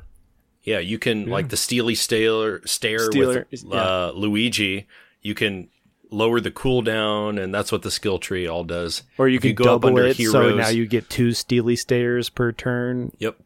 [0.63, 4.87] Yeah, you can like the steely stare stare Stealer is- with uh, Luigi.
[5.21, 5.69] You can
[6.11, 9.03] lower the cooldown, and that's what the skill tree all does.
[9.17, 11.75] or you If can go up double under it, so now you get two steely
[11.75, 13.11] stares per turn.
[13.19, 13.37] Yep.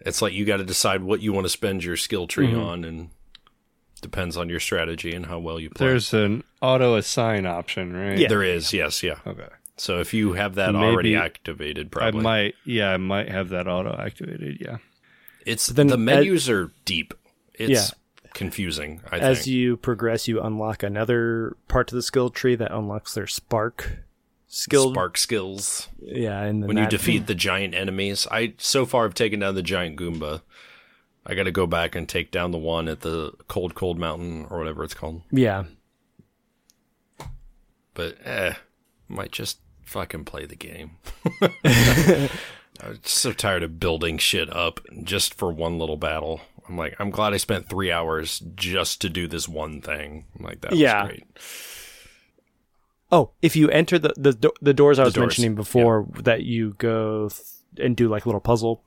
[0.00, 2.60] It's like you got to decide what you want to spend your skill tree Mm-hmm.
[2.60, 3.10] on, and
[4.00, 5.86] depends on your strategy and how well you play.
[5.88, 8.16] There's an auto assign option, right?
[8.18, 8.28] Yeah.
[8.28, 9.18] there is, yes, yeah.
[9.26, 9.48] Okay.
[9.76, 12.54] So if you have that Maybe- already activated, probably I might.
[12.64, 14.58] Yeah, I might have that auto activated.
[14.60, 14.78] Yeah.
[15.46, 17.14] It's then the as- menus are deep.
[17.54, 18.30] It's Yeah.
[18.34, 19.00] confusing.
[19.10, 19.46] I As think.
[19.48, 24.00] you progress, you unlock another part to the skill tree that unlocks their spark
[24.48, 24.92] skill.
[24.92, 25.88] Spark skills.
[26.00, 28.26] Yeah, and when you defeat the giant enemies.
[28.30, 30.42] I so far have taken down the giant Goomba.
[31.24, 34.46] I got to go back and take down the one at the cold, cold mountain
[34.50, 35.22] or whatever it's called.
[35.32, 35.64] Yeah,
[37.94, 38.54] But eh,
[39.08, 40.92] might just fucking play the game.
[42.82, 46.40] I'm so tired of building shit up just for one little battle.
[46.68, 50.24] I'm like, I'm glad I spent three hours just to do this one thing.
[50.38, 51.06] I'm like, that was Yeah.
[51.06, 51.24] great.
[53.12, 56.74] Oh, if you enter the the, the doors I was doors, mentioning before, that you
[56.78, 57.40] go th-
[57.78, 58.82] and do like a little puzzle,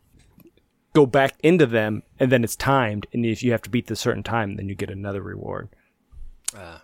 [0.93, 3.07] go back into them, and then it's timed.
[3.13, 5.69] And if you have to beat the certain time, then you get another reward.
[6.53, 6.81] Ah.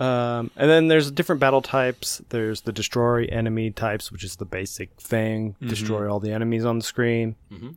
[0.00, 2.22] Um, and then there's different battle types.
[2.30, 5.56] There's the destroy enemy types, which is the basic thing.
[5.60, 7.36] Destroy all the enemies on the screen.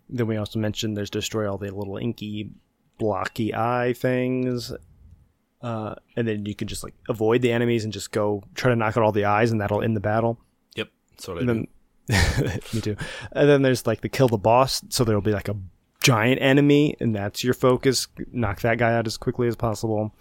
[0.09, 2.49] Then we also mentioned there's destroy all the little inky,
[2.97, 4.71] blocky eye things.
[5.61, 8.75] Uh, and then you can just like avoid the enemies and just go try to
[8.75, 10.39] knock out all the eyes, and that'll end the battle.
[10.75, 10.89] Yep.
[11.11, 11.67] That's what I And do.
[12.07, 12.95] then, me too.
[13.33, 15.55] And then there's like the kill the boss, so there'll be like a
[16.01, 18.07] giant enemy, and that's your focus.
[18.31, 20.13] Knock that guy out as quickly as possible.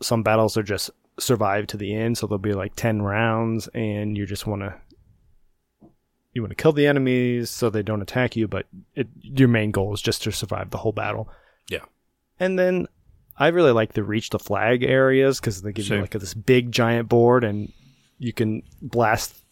[0.00, 4.16] Some battles are just survive to the end, so there'll be like ten rounds, and
[4.16, 4.74] you just want to
[6.34, 9.70] you want to kill the enemies so they don't attack you, but it, your main
[9.70, 11.28] goal is just to survive the whole battle.
[11.68, 11.84] Yeah.
[12.38, 12.86] And then
[13.38, 15.96] I really like the reach the flag areas because they give Same.
[15.96, 17.72] you like this big giant board, and
[18.18, 19.42] you can blast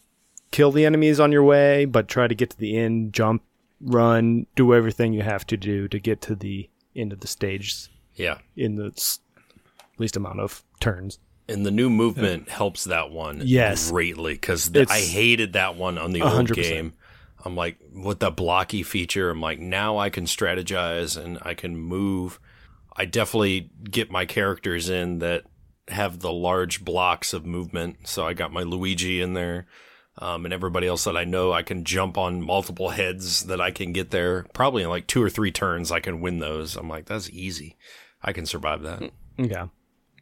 [0.51, 3.41] kill the enemies on your way, but try to get to the end, jump,
[3.81, 7.89] run, do everything you have to do to get to the end of the stage
[8.15, 8.37] Yeah.
[8.55, 8.91] in the
[9.99, 11.19] least amount of turns.
[11.49, 13.89] And the new movement helps that one Yes.
[13.89, 16.93] greatly because I hated that one on the A old game.
[17.45, 21.77] I'm like, with the blocky feature, I'm like, now I can strategize and I can
[21.77, 22.39] move.
[22.95, 25.43] I definitely get my characters in that
[25.87, 28.07] have the large blocks of movement.
[28.07, 29.67] So I got my Luigi in there.
[30.19, 33.69] Um, and everybody else that I know, I can jump on multiple heads that I
[33.71, 34.47] can get there.
[34.51, 36.75] Probably in like two or three turns, I can win those.
[36.75, 37.77] I'm like, that's easy.
[38.21, 39.11] I can survive that.
[39.37, 39.67] Yeah.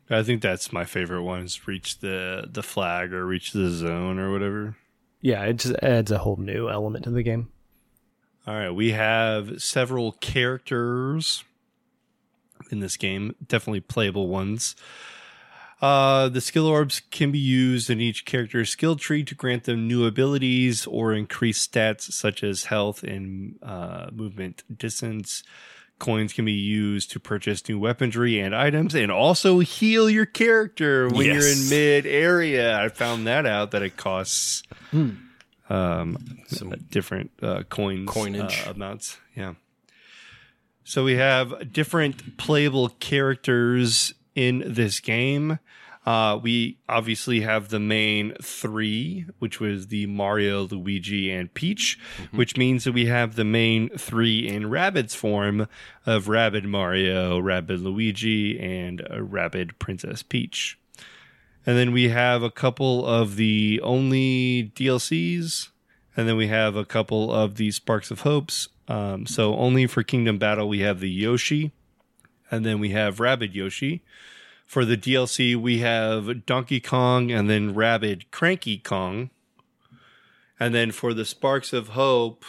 [0.09, 1.43] I think that's my favorite one.
[1.43, 4.75] Is reach the the flag or reach the zone or whatever.
[5.21, 7.49] Yeah, it just adds a whole new element to the game.
[8.45, 11.43] All right, we have several characters
[12.69, 14.75] in this game, definitely playable ones.
[15.81, 19.87] Uh, the skill orbs can be used in each character's skill tree to grant them
[19.87, 25.43] new abilities or increase stats such as health and uh, movement distance.
[25.97, 31.07] Coins can be used to purchase new weaponry and items and also heal your character
[31.07, 32.77] when you're in mid area.
[32.77, 34.63] I found that out that it costs
[35.69, 38.63] um, Some different uh, coins Coinage.
[38.67, 39.17] uh, amounts.
[39.35, 39.53] Yeah.
[40.83, 45.59] So we have different playable characters in this game.
[46.05, 51.99] Uh, we obviously have the main three, which was the Mario, Luigi, and Peach,
[52.31, 55.67] which means that we have the main three in Rabbids form
[56.05, 60.77] of Rabbid Mario, Rabbid Luigi, and uh, Rabbid Princess Peach.
[61.65, 65.69] And then we have a couple of the only DLCs,
[66.15, 68.67] and then we have a couple of the Sparks of Hopes.
[68.87, 71.71] Um, so only for Kingdom Battle we have the Yoshi,
[72.51, 74.03] and then we have Rabbid Yoshi.
[74.65, 79.29] For the DLC we have Donkey Kong and then Rabbid Cranky Kong.
[80.59, 82.43] And then for the Sparks of Hope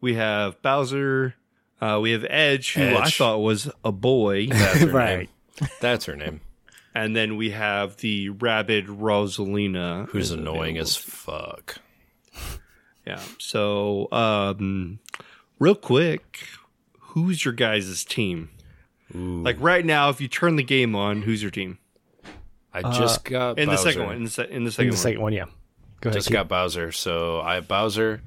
[0.00, 1.34] we have Bowser,
[1.80, 5.18] Uh, we have Edge, who I thought was a boy, That's her Right.
[5.60, 5.68] name.
[5.80, 6.40] That's her name.
[6.94, 11.78] and then we have the Rabbid Rosalina, Who's annoying as fuck.
[13.06, 13.20] Yeah.
[13.38, 14.98] So, um,
[15.58, 16.40] real quick,
[16.98, 18.48] who's your guys' team?
[19.16, 21.78] Like right now, if you turn the game on, who's your team?
[22.72, 24.16] I just got In the second one.
[24.16, 24.96] In the, se- in the In second the one.
[25.02, 25.44] second one, yeah.
[26.02, 26.18] Go ahead.
[26.18, 26.34] Just Keith.
[26.34, 26.92] got Bowser.
[26.92, 28.20] So I have Bowser,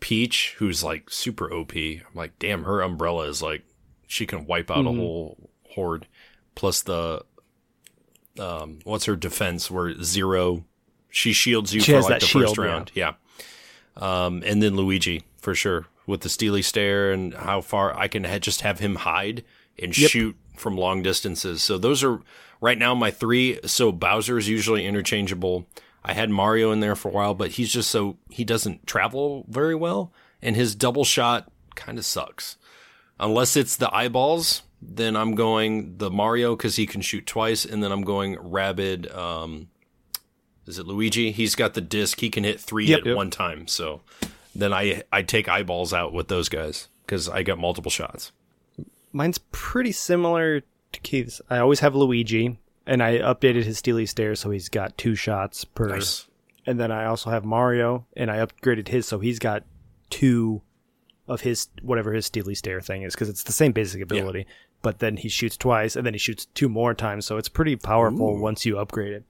[0.00, 1.74] Peach, who's like super OP.
[1.76, 3.62] I'm like, damn, her umbrella is like
[4.08, 6.08] she can wipe out a whole horde.
[6.56, 7.22] Plus the
[8.38, 9.70] um, what's her defense?
[9.70, 10.64] Where zero,
[11.08, 12.64] she shields you She for like that the first shield, yeah.
[12.64, 12.90] round.
[12.94, 13.12] Yeah.
[13.96, 18.24] Um, and then Luigi for sure with the steely stare and how far I can
[18.24, 19.44] ha- just have him hide
[19.78, 21.62] and shoot from long distances.
[21.62, 22.20] So those are
[22.60, 23.58] right now my three.
[23.66, 25.66] So Bowser is usually interchangeable.
[26.04, 29.44] I had Mario in there for a while, but he's just so he doesn't travel
[29.48, 32.56] very well, and his double shot kind of sucks.
[33.18, 37.82] Unless it's the eyeballs, then I'm going the Mario because he can shoot twice, and
[37.82, 39.10] then I'm going Rabbid.
[39.10, 39.68] Um,
[40.66, 41.32] is it Luigi?
[41.32, 43.00] He's got the disc; he can hit three Yep.
[43.00, 43.16] at Yep.
[43.16, 43.66] one time.
[43.66, 44.02] So
[44.54, 48.32] then I I take eyeballs out with those guys because I got multiple shots.
[49.16, 50.60] Mine's pretty similar
[50.92, 51.40] to Keith's.
[51.48, 55.64] I always have Luigi, and I updated his Steely Stare, so he's got two shots
[55.64, 55.88] per.
[55.88, 56.28] Nice.
[56.66, 59.64] And then I also have Mario, and I upgraded his so he's got
[60.10, 60.60] two
[61.26, 64.46] of his whatever his Steely Stare thing is because it's the same basic ability.
[64.82, 67.74] But then he shoots twice, and then he shoots two more times, so it's pretty
[67.74, 69.24] powerful once you upgrade it.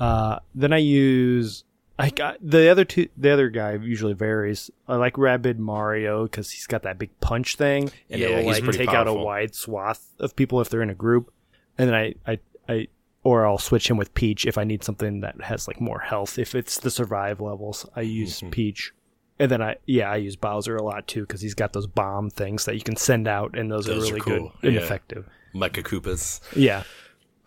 [0.00, 1.62] Uh, then I use
[2.00, 3.08] I got the other two.
[3.16, 4.70] The other guy usually varies.
[4.88, 8.52] I like Rabbid Mario because he's got that big punch thing, and Yeah, it will
[8.52, 11.32] like take out a wide swath of people if they're in a group.
[11.78, 12.38] And then I, I,
[12.68, 12.88] I,
[13.22, 16.38] or I'll switch him with Peach if I need something that has like more health.
[16.38, 18.50] If it's the survive levels, I use Mm-hmm.
[18.50, 18.92] Peach.
[19.38, 22.28] And then I, yeah, I use Bowser a lot too because he's got those bomb
[22.28, 24.52] things that you can send out, and those, Those are are really cool.
[24.60, 24.80] good and Yeah.
[24.82, 25.26] effective.
[25.54, 26.40] Mecha Koopas.
[26.54, 26.82] Yeah,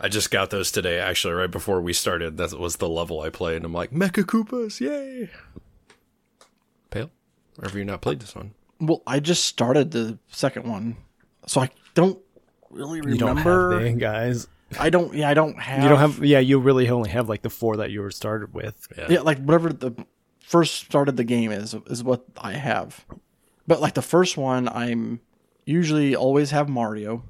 [0.03, 2.35] I just got those today, actually, right before we started.
[2.35, 3.55] That was the level I played.
[3.55, 5.29] And I'm like, Mecha Koopas, yay!
[6.89, 7.09] Pale?
[7.57, 8.53] Or have you not played this one?
[8.81, 10.97] Well, I just started the second one,
[11.45, 12.19] so I don't
[12.69, 13.79] really you don't remember.
[13.79, 14.47] have the guys.
[14.77, 15.13] I don't.
[15.13, 15.83] Yeah, I don't have.
[15.83, 16.25] You don't have.
[16.25, 18.87] Yeah, you really only have like the four that you were started with.
[19.09, 19.93] Yeah, like whatever the
[20.41, 23.05] first started the game is is what I have.
[23.67, 25.21] But like the first one, I'm
[25.65, 27.23] usually always have Mario.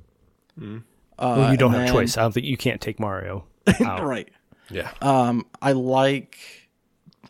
[0.57, 0.80] Hmm.
[1.20, 2.18] Uh, well, you don't have then- choice.
[2.18, 3.45] I don't think you can't take Mario.
[3.86, 4.03] out.
[4.03, 4.30] right.
[4.70, 4.91] Yeah.
[5.01, 6.38] Um, I like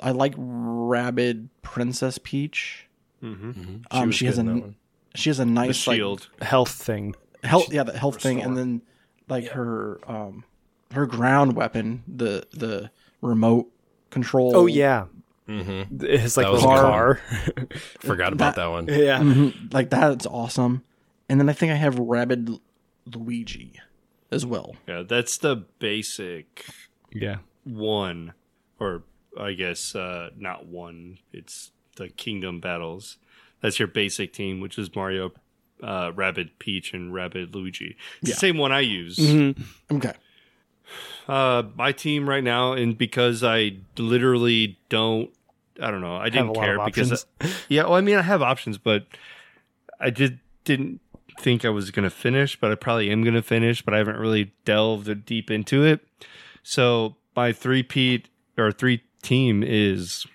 [0.01, 2.87] I like Rabbid Princess Peach.
[3.21, 4.75] Um, was she has good a in that one.
[5.15, 6.29] she has a The nice like shield.
[6.41, 7.15] Health thing.
[7.43, 8.81] health yeah the health thing and then
[9.29, 10.43] like her um
[10.93, 12.89] her ground weapon the the
[13.21, 13.71] remote
[14.09, 15.05] control Oh yeah.
[15.47, 16.03] Mm-hmm.
[16.05, 17.19] It's like That a was car.
[17.99, 18.87] Forgot about that one.
[18.89, 19.19] yeah.
[19.19, 20.83] Mhm, like that's awesome
[21.29, 22.61] and then i think i have Rabbid Lu-
[23.05, 23.79] luigi
[24.31, 26.65] as well Yeah, that's the basic
[27.11, 27.37] Yeah.
[27.63, 28.33] one,
[28.79, 29.03] or
[29.39, 31.17] I guess uh, not one.
[31.31, 33.17] It's the Kingdom Battles.
[33.61, 35.31] That's your basic team, which is Mario,
[35.81, 37.95] uh, Rabbid Peach, and Rabbid Luigi.
[38.21, 38.35] It's Yeah.
[38.35, 39.19] the same one I use.
[39.91, 40.13] okay
[41.27, 45.29] Uh, my team right now, and because I literally don't,
[45.81, 47.63] I don't know, I didn't care because options.
[47.69, 49.05] yeah, well, I mean, I have options, but
[49.99, 50.33] I just
[50.65, 50.99] didn't
[51.39, 54.53] think I was gonna finish, but I probably am gonna finish, but I haven't really
[54.65, 56.01] delved deep into it.
[56.63, 60.25] So my three peat or three team is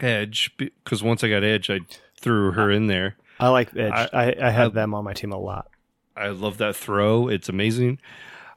[0.00, 1.80] Edge because once I got Edge, I
[2.20, 3.16] threw her in there.
[3.40, 3.92] I like Edge.
[3.92, 5.68] I- I, I, have them on my team a lot.
[6.16, 7.98] I love that throw; it's amazing.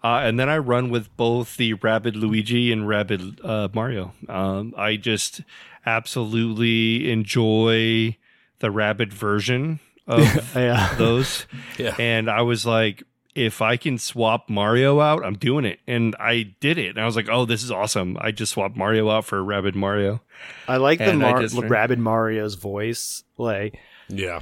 [0.04, 4.14] Uh, and then I run with both the Rabbid Luigi and Rabbid uh, Mario.
[4.30, 5.42] Um, I just
[5.86, 8.16] absolutely enjoy
[8.60, 10.22] the Rabbid version of
[10.56, 10.94] Yeah.
[10.98, 11.46] those.
[11.78, 11.96] Yeah.
[12.00, 13.04] And I was like,
[13.36, 15.80] if I can swap Mario out, I'm doing it.
[15.86, 16.90] And I did it.
[16.90, 18.18] And I was like, oh, this is awesome.
[18.20, 20.22] I just swapped Mario out for Rabbid Mario.
[20.68, 23.22] I like the And I Mar- just- Rabbid Mario's voice.
[23.38, 23.78] Like
[24.10, 24.42] Yeah.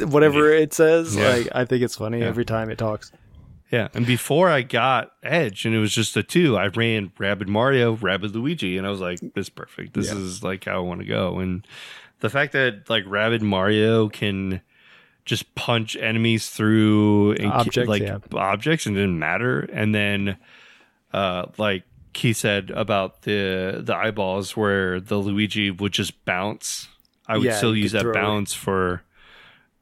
[0.00, 1.14] whatever it says.
[1.16, 1.28] Yeah.
[1.28, 2.26] Like I think it's funny Yeah.
[2.26, 3.12] every time it talks.
[3.70, 3.88] Yeah.
[3.94, 7.92] And before I got Edge and it was just the two, I ran Rabbid Mario,
[7.94, 8.76] Rabbid Luigi.
[8.76, 9.94] And I was like, this is perfect.
[9.94, 11.38] This is like how I want to go.
[11.38, 11.66] And
[12.22, 14.62] the fact that like Rabbid Mario can
[15.24, 18.18] just punch enemies through and Objects, like yeah.
[18.32, 19.60] objects and it didn't matter.
[19.60, 20.36] And then
[21.12, 21.82] uh like
[22.14, 26.88] he said about the the eyeballs where the Luigi would just bounce.
[27.26, 28.14] I would Yeah, still use that it.
[28.14, 29.02] bounce for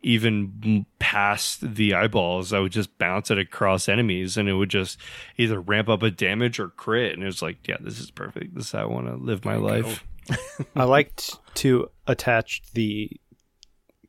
[0.03, 2.53] even past the eyeballs.
[2.55, 4.99] I would just bounce it across enemies and it would just
[5.37, 7.13] either ramp up a damage or crit.
[7.13, 8.55] And it was like, yeah, this is perfect.
[8.55, 10.05] This is how I want to live my life.
[10.77, 13.11] I liked to attach the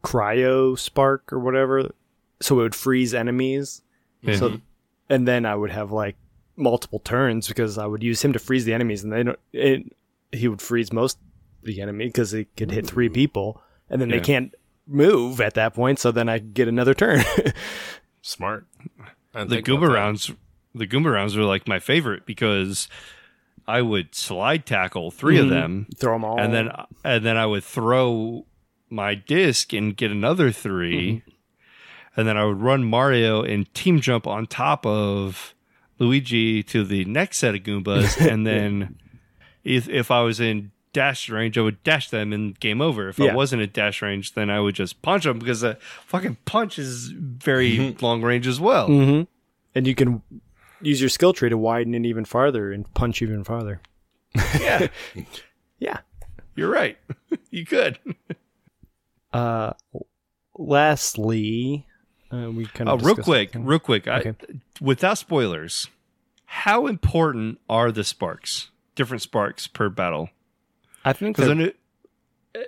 [0.04, 1.92] cryo spark or whatever,
[2.42, 3.82] so it would freeze enemies.
[4.36, 4.60] So,
[5.10, 6.16] and then I would have like
[6.56, 9.40] multiple turns because I would use him to freeze the enemies, and they don't.
[9.52, 9.96] It,
[10.32, 11.18] he would freeze most
[11.64, 14.18] the enemy because he could hit three people, and then Yeah.
[14.18, 14.56] they can't
[14.88, 16.00] move at that point.
[16.00, 17.24] So then I get another turn.
[18.22, 18.66] Smart.
[19.34, 20.32] The Goomba rounds,
[20.76, 22.88] the Goomba rounds were like my favorite because
[23.68, 25.54] I would slide tackle 3 of mm-hmm.
[25.54, 26.72] them, Throw them all, and then
[27.04, 28.46] and then I would throw
[28.90, 32.20] my disc and get another 3 mm-hmm.
[32.20, 35.54] and then I would run Mario and team jump on top of
[36.00, 38.98] Luigi to the next set of Goombas, and then
[39.64, 43.08] if if I was in dash range, I would dash them and game over.
[43.08, 46.38] If I wasn't at dash range, then I would just punch them because a fucking
[46.44, 48.06] punch is very mm-hmm.
[48.06, 48.88] long range as well.
[48.88, 49.22] hmm
[49.76, 50.22] and you can
[50.82, 53.82] use your skill tree to widen it even farther and punch even farther.
[54.60, 54.88] Yeah,
[55.80, 56.00] Yeah.
[56.56, 56.98] you're right.
[57.52, 57.98] you could.
[59.34, 59.74] Uh,
[60.58, 61.86] lastly,
[62.32, 64.08] uh, we kind Oh, of real quick, real quick.
[64.08, 64.30] Okay.
[64.50, 65.88] I, without spoilers,
[66.46, 68.70] how important are the sparks?
[68.96, 70.30] Different sparks per battle,
[71.06, 71.78] I think because then it,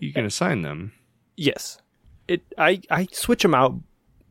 [0.01, 0.93] you can assign them.
[1.35, 1.79] yes,
[2.27, 2.41] it.
[2.57, 3.75] I I switch them out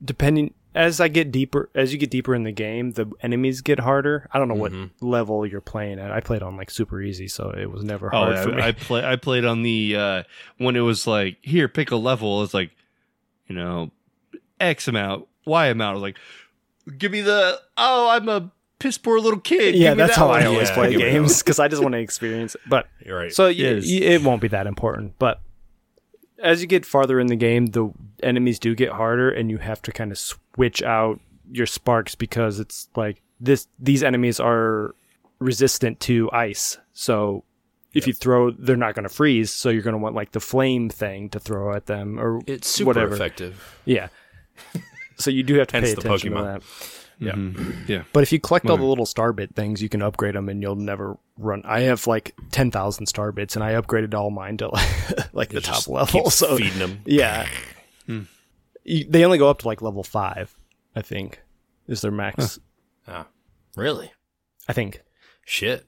[0.02, 1.68] depending as I get deeper.
[1.74, 4.28] As you get deeper in the game, the enemies get harder.
[4.32, 6.10] I don't know what level you're playing at.
[6.10, 8.62] I played on like super easy, so it was never Oh, hard yeah, for me.
[8.62, 9.04] I play.
[9.04, 10.22] I played on the uh,
[10.58, 12.42] when it was like here, pick a level.
[12.42, 12.70] It's like
[13.48, 13.90] you know,
[14.60, 15.90] X amount, Y amount.
[15.90, 16.16] I was like,
[16.98, 17.60] give me the.
[17.76, 19.74] Oh, I'm a piss poor little kid.
[19.76, 20.42] yeah, that's that how one.
[20.42, 22.62] I always Yeah, play give me that games because I just want to experience it.
[22.68, 23.32] But You're right.
[23.32, 23.84] So y- Yes.
[23.86, 25.40] y- it won't be that important, but
[26.42, 27.90] as you get farther in the game, the
[28.22, 31.20] enemies do get harder, and you have to kind of switch out
[31.50, 33.68] your sparks because it's like this.
[33.78, 34.94] These enemies are
[35.38, 37.44] resistant to ice, so
[37.94, 39.50] if you throw, they're not going to freeze.
[39.52, 42.68] So you're going to want like the flame thing to throw at them, or it's
[42.68, 43.14] super whatever.
[43.14, 43.78] effective.
[43.84, 44.08] Yeah.
[45.16, 46.60] So you do have to pay the attention to Pokemon.
[46.60, 47.01] that.
[47.18, 47.32] Yeah.
[47.32, 47.74] Mhm.
[47.88, 48.02] yeah.
[48.12, 50.60] But if you collect all the little star bit things, you can upgrade them, and
[50.62, 51.62] you'll never run.
[51.64, 55.48] I have like ten thousand star bits, and I upgraded all mine to like, like
[55.50, 56.22] the top level.
[56.24, 57.00] keep So feeding them.
[57.06, 57.46] yeah,
[58.84, 60.56] You- they only go up to like level five.
[60.94, 61.40] I think
[61.88, 62.58] is their max.
[63.08, 63.26] Ah,
[63.76, 64.12] really?
[64.68, 65.02] I think.
[65.44, 65.86] Shit.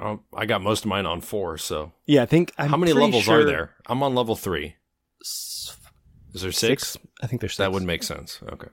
[0.00, 1.58] Um, I got most of mine on four.
[1.58, 2.52] So Yeah, I think.
[2.58, 3.74] I'm how many levels sure are there?
[3.86, 4.76] I'm on level three.
[5.20, 5.76] Is
[6.34, 6.88] there six?
[6.92, 6.98] Six.
[7.22, 7.58] I think there's six.
[7.58, 8.40] That would make sense.
[8.50, 8.68] Okay.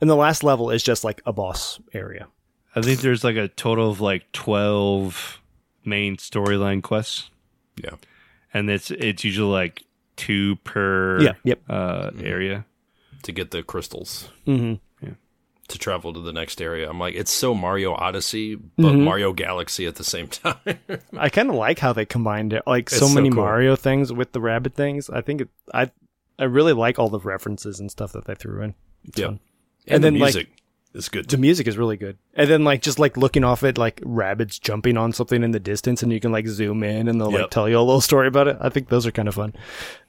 [0.00, 2.28] And the last level is just like a boss area.
[2.76, 5.40] I think there's like a total of like twelve
[5.84, 7.30] main storyline quests,
[7.82, 7.96] Yeah.
[8.54, 9.82] and it's it's usually like
[10.16, 11.32] two per Yeah.
[11.44, 11.60] Yep.
[11.68, 12.64] uh, area.
[13.24, 15.14] To get the crystals hmm Yeah.
[15.68, 16.88] to travel to the next area.
[16.88, 19.02] I'm like, it's so Mario Odyssey, but Mhm.
[19.04, 20.56] Mario Galaxy at the same time.
[21.16, 23.42] I kind of like how they combined it, like so It's so many cool.
[23.42, 25.10] Mario things with the rabbit things.
[25.10, 25.90] I think it, I
[26.38, 28.74] I really like all the references and stuff that they threw in.
[29.04, 29.28] It's Yep.
[29.28, 29.40] fun.
[29.88, 30.48] And, And the then, like- music
[30.94, 31.28] is good.
[31.28, 34.58] The music is really good, and then like just like looking off at like rabbits
[34.58, 37.50] jumping on something in the distance, and you can like zoom in and they'll like
[37.50, 38.56] tell you a little story about it.
[38.60, 39.52] I think those are kind of fun.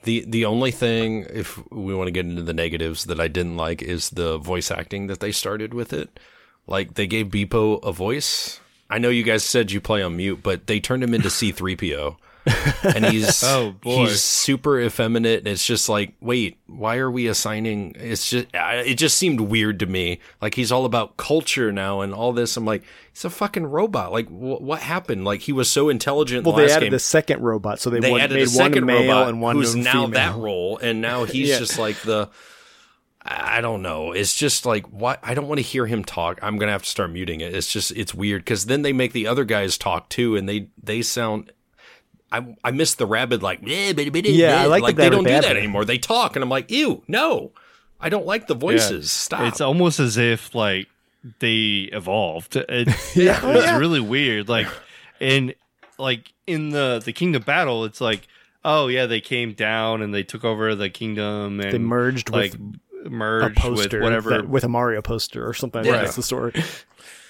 [0.03, 3.57] The the only thing, if we want to get into the negatives, that I didn't
[3.57, 6.17] like is the voice acting that they started with it.
[6.65, 8.59] Like they gave Beep-0 a voice.
[8.89, 11.51] I know you guys said you play on mute, but they turned him into C
[11.51, 12.17] three PO,
[12.83, 14.07] and he's Oh, boy.
[14.07, 15.39] he's super effeminate.
[15.39, 17.93] And it's just like, wait, why are we assigning?
[17.95, 20.19] It's just it just seemed weird to me.
[20.41, 22.55] Like he's all about culture now and all this.
[22.57, 22.83] I'm like,
[23.13, 24.11] he's a fucking robot.
[24.11, 25.25] Like wh- what happened?
[25.25, 26.45] Like he was so intelligent.
[26.45, 28.49] Well, the they added game the second robot, so they, they one, added made a
[28.49, 29.93] second one male robot and one who's female.
[29.93, 31.59] now that role, and now he's Yeah.
[31.59, 32.29] just like the.
[33.21, 34.13] I I don't know.
[34.13, 36.39] It's just like what I don't want to hear him talk.
[36.41, 37.53] I'm gonna have to start muting it.
[37.53, 40.69] It's just it's weird because then they make the other guys talk too, and they
[40.81, 41.51] they sound.
[42.31, 45.47] I I miss the rabbit like yeah Yeah, I like the they don't do rabbit.
[45.47, 45.85] that anymore.
[45.85, 47.51] They talk, and I'm like ew no,
[47.99, 49.11] I don't like the voices.
[49.11, 49.41] Stop.
[49.41, 50.87] It's almost as if like
[51.39, 52.55] they evolved.
[52.55, 53.39] It, Yeah.
[53.43, 53.77] It's yeah.
[53.77, 54.47] really weird.
[54.47, 54.67] Like,
[55.19, 55.53] and
[55.97, 58.27] like in the the Kingdom Battle, it's like,
[58.63, 62.53] oh yeah, they came down and they took over the kingdom and They merged like
[62.53, 64.29] with a merged poster with whatever.
[64.29, 65.83] that- with a Mario poster or something.
[65.83, 65.93] Yeah.
[65.93, 66.53] That's the story.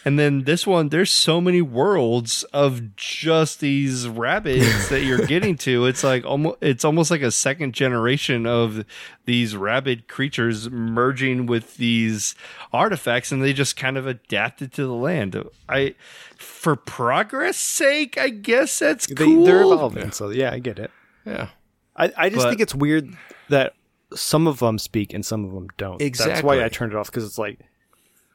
[0.06, 5.56] And then this one, there's so many worlds of just these rabbits that you're getting
[5.58, 5.86] to.
[5.86, 8.86] It's like almost it's almost like a second generation of
[9.26, 12.36] these rabid creatures merging with these
[12.74, 15.42] artifacts, and they just kind of adapted to the land.
[15.68, 15.96] I,
[16.38, 19.46] for progress sake, I guess that's They, cool.
[19.46, 20.92] They're evolving, so yeah, I get it.
[21.26, 21.50] yeah.
[21.96, 23.10] I, I just But- think it's weird
[23.50, 23.74] that
[24.16, 26.00] some of them speak and some of them don't.
[26.00, 26.44] That's Exactly.
[26.48, 27.60] why I turned it off because it's like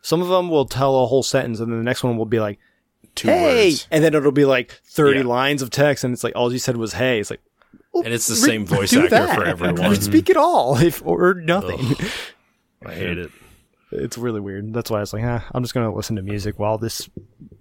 [0.05, 2.39] some of them will tell a whole sentence and then the next one will be
[2.41, 2.59] like,
[3.15, 3.89] Two "Hey," words.
[3.91, 5.27] and then it'll be like thirty Yeah.
[5.27, 7.41] lines of text and it's like all you said was "Hey." It's like,
[7.95, 9.35] And it's the same voice do actor that.
[9.37, 9.77] for everyone.
[9.77, 10.03] Mm-hmm.
[10.03, 11.79] Speak at all, if or nothing.
[12.87, 13.31] I hate it.
[13.93, 14.75] It's really weird.
[14.75, 17.09] That's why I was like, huh, I'm just gonna listen to music while this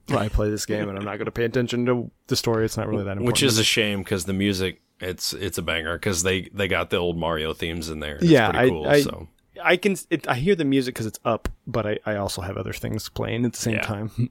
[0.08, 2.66] while I play this game, and I'm not gonna pay attention to the story.
[2.66, 3.28] It's not really that important.
[3.28, 6.90] Which is a shame because the music it's it's a banger because they they got
[6.90, 8.16] the old Mario themes in there.
[8.16, 8.88] It's Yeah, pretty I- cool.
[8.88, 9.28] I- so
[9.62, 12.58] I can it, I hear the music because it's up, but I, I also have
[12.58, 13.82] other things playing at the same Yeah.
[13.82, 14.30] time.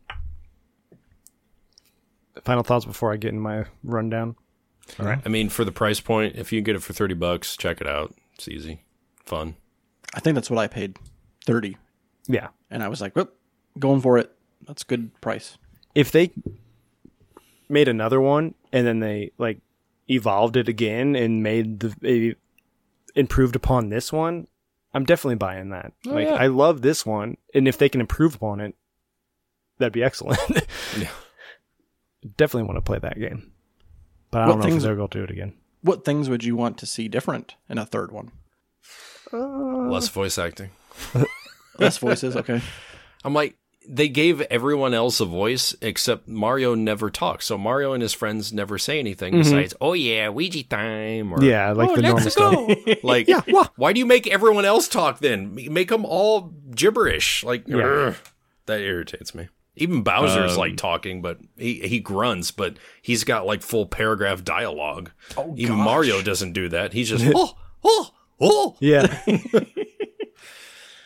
[2.44, 4.36] Final thoughts before I get in my rundown.
[4.98, 5.20] All right.
[5.24, 7.86] I mean, for the price point, if you get it for thirty bucks, check it
[7.86, 8.14] out.
[8.34, 8.82] It's easy,
[9.24, 9.56] fun.
[10.14, 10.96] I think that's what I paid,
[11.44, 11.76] thirty,
[12.26, 13.36] Yeah, and I was like, "Whoop,
[13.78, 14.32] going for it.
[14.66, 15.58] That's a good price."
[15.94, 16.30] if they
[17.68, 19.58] made another one and then they like
[20.08, 22.34] evolved it again and made the
[23.14, 24.46] improved upon this one,
[24.94, 25.92] I'm definitely buying that.
[26.06, 26.34] Oh, like yeah.
[26.34, 28.74] I love this one, and if they can improve upon it,
[29.78, 30.38] that'd be excellent.
[30.98, 31.08] Yeah.
[32.36, 33.52] Definitely want to play that game,
[34.30, 35.54] but I What don't know things- if they're going to do it again.
[35.80, 38.30] What things would you want to see different in a third one?
[39.32, 40.70] Uh, Less voice acting.
[41.78, 42.60] Less voices, okay.
[43.24, 43.56] I'm like,
[43.88, 47.46] they gave everyone else a voice except Mario never talks.
[47.46, 51.44] So Mario and his friends never say anything besides, "Oh yeah, Ouija time." Or, Mm-hmm.
[51.44, 52.70] Yeah, like the normal stuff.
[53.02, 53.28] Like,
[53.76, 55.54] why do you make everyone else talk then?
[55.54, 57.42] Make them all gibberish.
[57.44, 58.14] Like, ugh,
[58.66, 59.48] that irritates me.
[59.74, 64.44] Even Bowser's Um, like talking, but he, he grunts, but he's got like full paragraph
[64.44, 65.10] dialogue.
[65.36, 65.84] Oh, Even gosh.
[65.84, 66.92] Mario doesn't do that.
[66.92, 68.76] He's just, oh, oh, oh.
[68.80, 69.18] Yeah,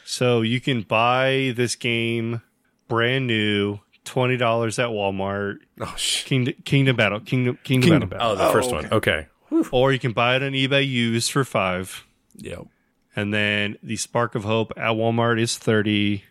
[0.05, 2.41] So you can buy this game
[2.89, 5.59] brand new, twenty dollars at Walmart.
[5.81, 8.33] Oh, sh- Kingdom, Kingdom Battle, Kingdom, Kingdom, Kingdom Battle.
[8.33, 8.93] oh the first oh, one.
[8.93, 9.27] Okay.
[9.71, 12.05] Or you can buy it on eBay used for five.
[12.37, 12.67] Yep.
[13.15, 16.23] And then the Spark of Hope at Walmart is 30,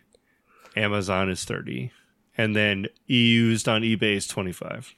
[0.76, 1.90] Amazon is 30.
[2.38, 4.94] And then used on eBay is 25.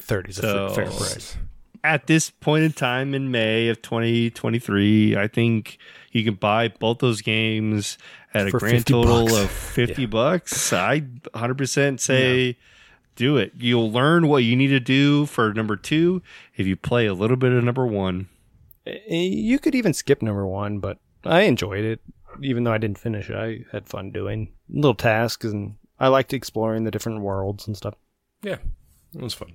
[0.00, 1.36] thirty is a fair price.
[1.84, 5.78] At this point in time in May of 2023, I think
[6.10, 7.96] you can buy both those games
[8.34, 9.36] at a grand total bucks.
[9.38, 10.72] of 50 bucks.
[10.72, 12.56] I 100% say
[13.16, 13.52] do it.
[13.56, 16.22] You'll learn what you need to do for number 2
[16.56, 18.28] if you play a little bit of number 1.
[18.86, 22.00] Eh, You could even skip number one, but I enjoyed it,
[22.42, 23.36] even though I didn't finish it.
[23.36, 27.94] I had fun doing little tasks, and I liked exploring the different worlds and stuff.
[28.42, 28.58] Yeah.
[29.14, 29.54] It was fun.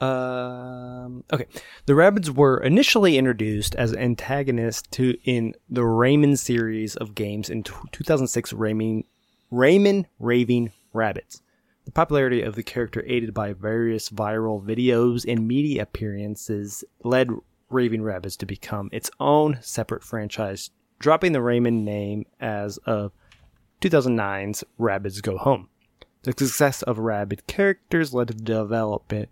[0.00, 1.46] Um, okay,
[1.86, 7.62] the Rabbids were initially introduced as antagonists to in the Rayman series of games in
[7.62, 8.52] t- 2006.
[8.52, 9.04] Rayman,
[9.50, 11.40] Rayman Raving Rabbids.
[11.86, 17.30] The popularity of the character, aided by various viral videos and media appearances, led
[17.70, 23.12] Raving Rabbids to become its own separate franchise, dropping the Rayman name as of
[23.80, 25.68] 2009's Rabbids Go Home.
[26.22, 29.28] The success of Rabbid characters led to the development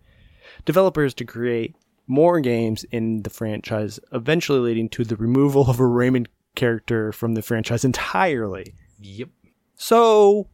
[0.64, 1.74] developers to create
[2.06, 7.34] more games in the franchise, eventually leading to the removal of a Rayman character from
[7.34, 8.74] the franchise entirely.
[9.00, 9.30] Yep.
[9.76, 10.48] So,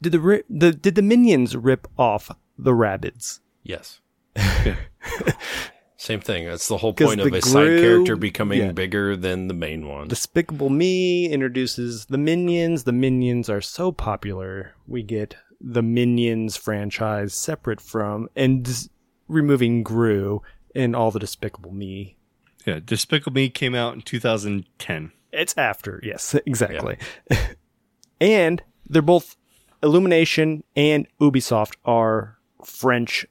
[0.00, 3.40] did the the did the minions rip off the Rabbids?
[3.62, 4.00] Yes.
[5.96, 6.46] Same thing.
[6.46, 8.72] That's the whole point of the a side character becoming yeah.
[8.72, 10.08] bigger than the main one.
[10.08, 12.82] Despicable Me introduces the minions.
[12.82, 18.88] The minions are so popular, we get the Minions franchise separate from and s-
[19.32, 20.42] removing Gru
[20.74, 22.16] and all the Despicable Me
[22.66, 25.12] Yeah, Despicable Me came out in 2010.
[25.32, 26.98] It's after, yes, exactly.
[28.20, 29.36] and they're both
[29.82, 33.26] Illumination and Ubisoft are French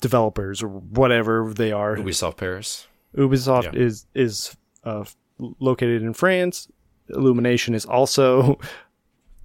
[0.00, 1.96] developers or whatever they are.
[1.96, 2.86] Ubisoft Paris.
[3.16, 3.80] Ubisoft Yeah.
[3.80, 5.04] is is uh,
[5.38, 6.68] located in France.
[7.08, 8.58] Illumination is also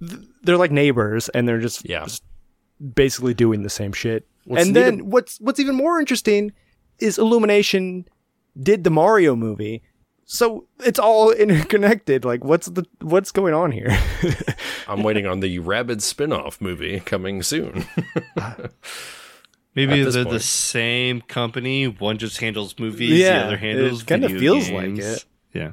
[0.42, 2.04] they're like neighbors and they're just, Yeah.
[2.04, 2.22] just
[2.94, 4.26] basically doing the same shit.
[4.44, 6.52] What's and then ab- what's what's even more interesting
[6.98, 8.06] is Illumination
[8.60, 9.82] did the Mario movie.
[10.24, 12.24] So it's all interconnected.
[12.24, 13.96] Like what's the what's going on here?
[14.88, 17.84] I'm waiting on the Rabbid spin-off movie coming soon.
[19.76, 20.30] Maybe they're point.
[20.34, 21.86] the same company.
[21.86, 24.98] One just handles movies, Yeah, the other handles it kinda video feels like games.
[24.98, 25.24] it.
[25.54, 25.72] Yeah.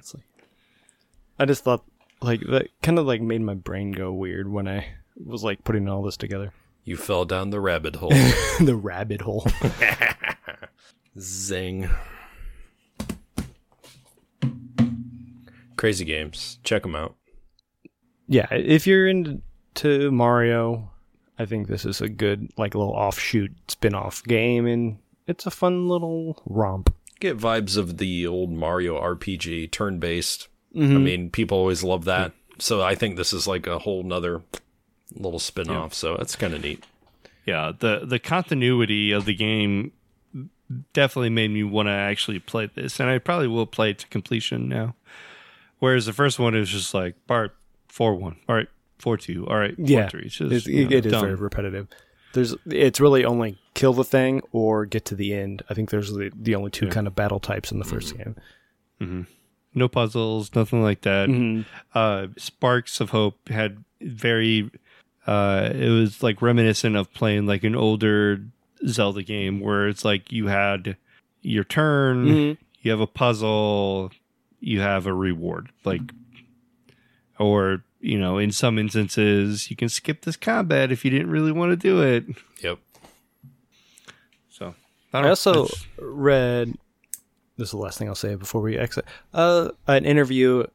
[1.40, 1.84] I just thought
[2.22, 4.88] like that kind of like made my brain go weird when I
[5.24, 6.52] was like putting all this together.
[6.88, 8.10] You fell down the rabbit hole.
[8.62, 9.46] the rabbit hole.
[11.20, 11.90] Zing.
[15.76, 16.60] Crazy games.
[16.64, 17.16] Check them out.
[18.28, 20.90] yeah, if you're into Mario,
[21.38, 24.98] I think this is a good like little offshoot spin-off game and
[25.28, 26.94] it's a fun little romp.
[27.20, 30.48] Get vibes of the old Mario RPG, turn based.
[30.76, 30.96] Mm-hmm.
[30.96, 32.32] I mean, people always love that.
[32.60, 34.42] So I think this is like a whole nother
[35.16, 35.94] little spin off.
[35.94, 36.84] So that's kind of neat.
[37.46, 39.92] Yeah, the the continuity of the game
[40.94, 44.08] definitely made me want to actually play this, and I probably will play it to
[44.08, 44.96] completion now.
[45.80, 47.56] Whereas the first one is just like part
[47.88, 48.68] four one, all right,
[49.00, 50.24] four two, all right, four Yeah, three.
[50.26, 51.22] It's just, It's, you know, it is done.
[51.22, 51.88] very repetitive.
[52.34, 55.62] There's it's really only kill the thing or get to the end.
[55.70, 58.18] I think there's the, the only two kind of battle types in the 1st
[59.00, 59.28] game.
[59.74, 61.30] no puzzles, nothing like that.
[61.30, 61.62] Mm-hmm.
[61.98, 64.70] Uh, Sparks of Hope had very,
[65.28, 68.42] uh, it was like reminiscent of playing like an older
[68.88, 70.98] Zelda game where it's like you had
[71.42, 72.62] your turn, Mm-hmm.
[72.82, 74.12] you have a puzzle,
[74.60, 76.02] you have a reward, like,
[77.40, 81.52] or you know, in some instances, you can skip this combat if you didn't really
[81.52, 82.26] want to do it.
[82.64, 82.78] Yep.
[84.50, 84.76] So
[85.14, 86.76] I don't- also it's- read
[87.58, 89.04] this is the last thing I'll say before we exit.
[89.34, 90.66] Uh, an interview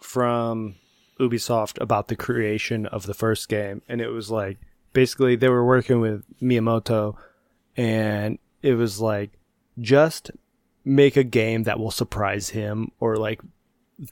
[0.00, 0.76] from
[1.18, 4.58] Ubisoft about the creation of the first game, and it was like
[4.92, 7.16] basically they were working with Miyamoto,
[7.76, 9.30] and it was like
[9.80, 10.30] just
[10.84, 13.40] make a game that will surprise him or like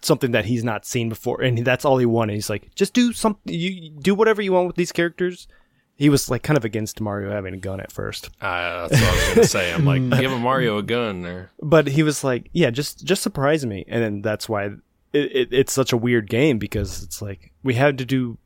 [0.03, 2.35] something that he's not seen before, and that's all he wanted.
[2.35, 5.49] He's like, just do something, you do whatever you want with these characters.
[5.99, 8.29] He was like kind of against Mario having a gun at first.
[8.43, 9.73] Uh, that's what I was going to say.
[9.73, 11.51] I'm like, give a Mario a gun there.
[11.63, 14.73] but he was like, "Yeah, just just surprise me," and then that's why
[15.17, 18.39] it, it, it's such a weird game because it's like we had to do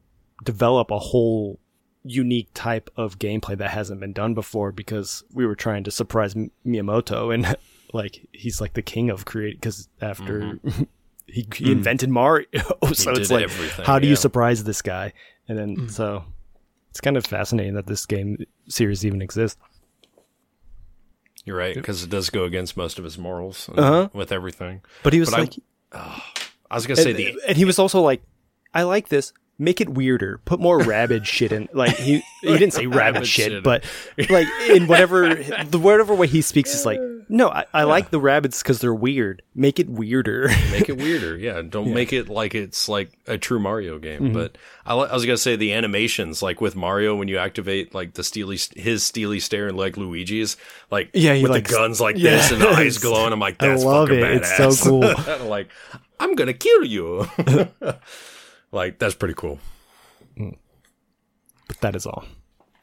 [0.44, 1.59] develop a whole
[2.05, 6.34] unique type of gameplay that hasn't been done before because we were trying to surprise
[6.66, 7.56] Miyamoto and
[7.92, 10.84] like he's like the king of create because after mm-hmm.
[11.26, 11.72] he, he mm.
[11.72, 12.47] invented Mario,
[12.92, 13.51] so it's like
[13.84, 15.12] how do you surprise this guy?
[15.48, 15.90] And then mm.
[15.90, 16.24] so
[16.90, 18.38] it's kind of fascinating that this game
[18.68, 19.60] series even exists.
[21.44, 24.09] You're right, because it does go against most of his morals Uh-huh.
[24.12, 24.82] with everything.
[25.02, 26.39] But he was But I- like,
[26.70, 28.22] I was going to say and, the and he was also like,
[28.72, 29.32] I like this.
[29.59, 30.40] Make it weirder.
[30.47, 31.68] Put more rabid shit in.
[31.74, 33.62] Like he he didn't say rabid shit, shit.
[33.62, 33.84] but
[34.30, 36.98] like in whatever the whatever way he speaks is like,
[37.28, 39.42] no, I, I like the Rabbids because they're weird.
[39.55, 40.48] Make it weirder.
[40.70, 41.36] make it weirder.
[41.36, 44.20] Yeah, don't make it like it's like a true Mario game.
[44.22, 44.32] Mm-hmm.
[44.32, 44.56] But
[44.86, 48.24] I, I was gonna say the animations, like with Mario, when you activate like the
[48.24, 50.56] steely, his steely stare and like Luigi's,
[50.90, 52.98] like Yeah, with likes- the guns like this and the eyes Yes.
[52.98, 53.34] glowing.
[53.34, 54.42] I'm like, I that's love fucking it.
[54.42, 54.68] badass.
[54.68, 54.88] It's so
[55.38, 55.47] cool.
[55.48, 55.68] Like,
[56.20, 57.26] I'm gonna kill you.
[58.72, 59.59] like that's pretty cool.
[60.36, 62.24] but that is all.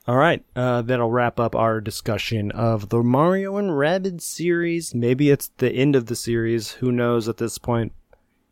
[0.07, 4.95] All right, uh, that'll wrap up our discussion of the Mario and Rabbids series.
[4.95, 6.71] Maybe it's the end of the series.
[6.71, 7.91] Who knows at this point?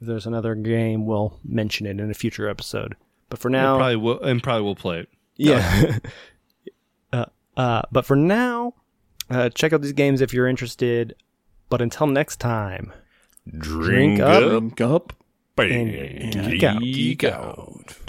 [0.02, 2.95] If there's another game, we'll mention it in a future episode.
[3.30, 5.10] But for now, probably will, and probably will play it.
[5.38, 5.99] Yeah.
[7.14, 7.26] uh,
[7.56, 8.74] uh, but for now,
[9.30, 11.16] uh, check out these games if you're interested.
[11.70, 12.91] But until next time,
[13.58, 14.44] Drink, up.
[14.44, 15.14] up, Drink up.
[15.58, 15.90] and
[16.34, 16.82] and geek out.
[16.82, 18.05] geek out.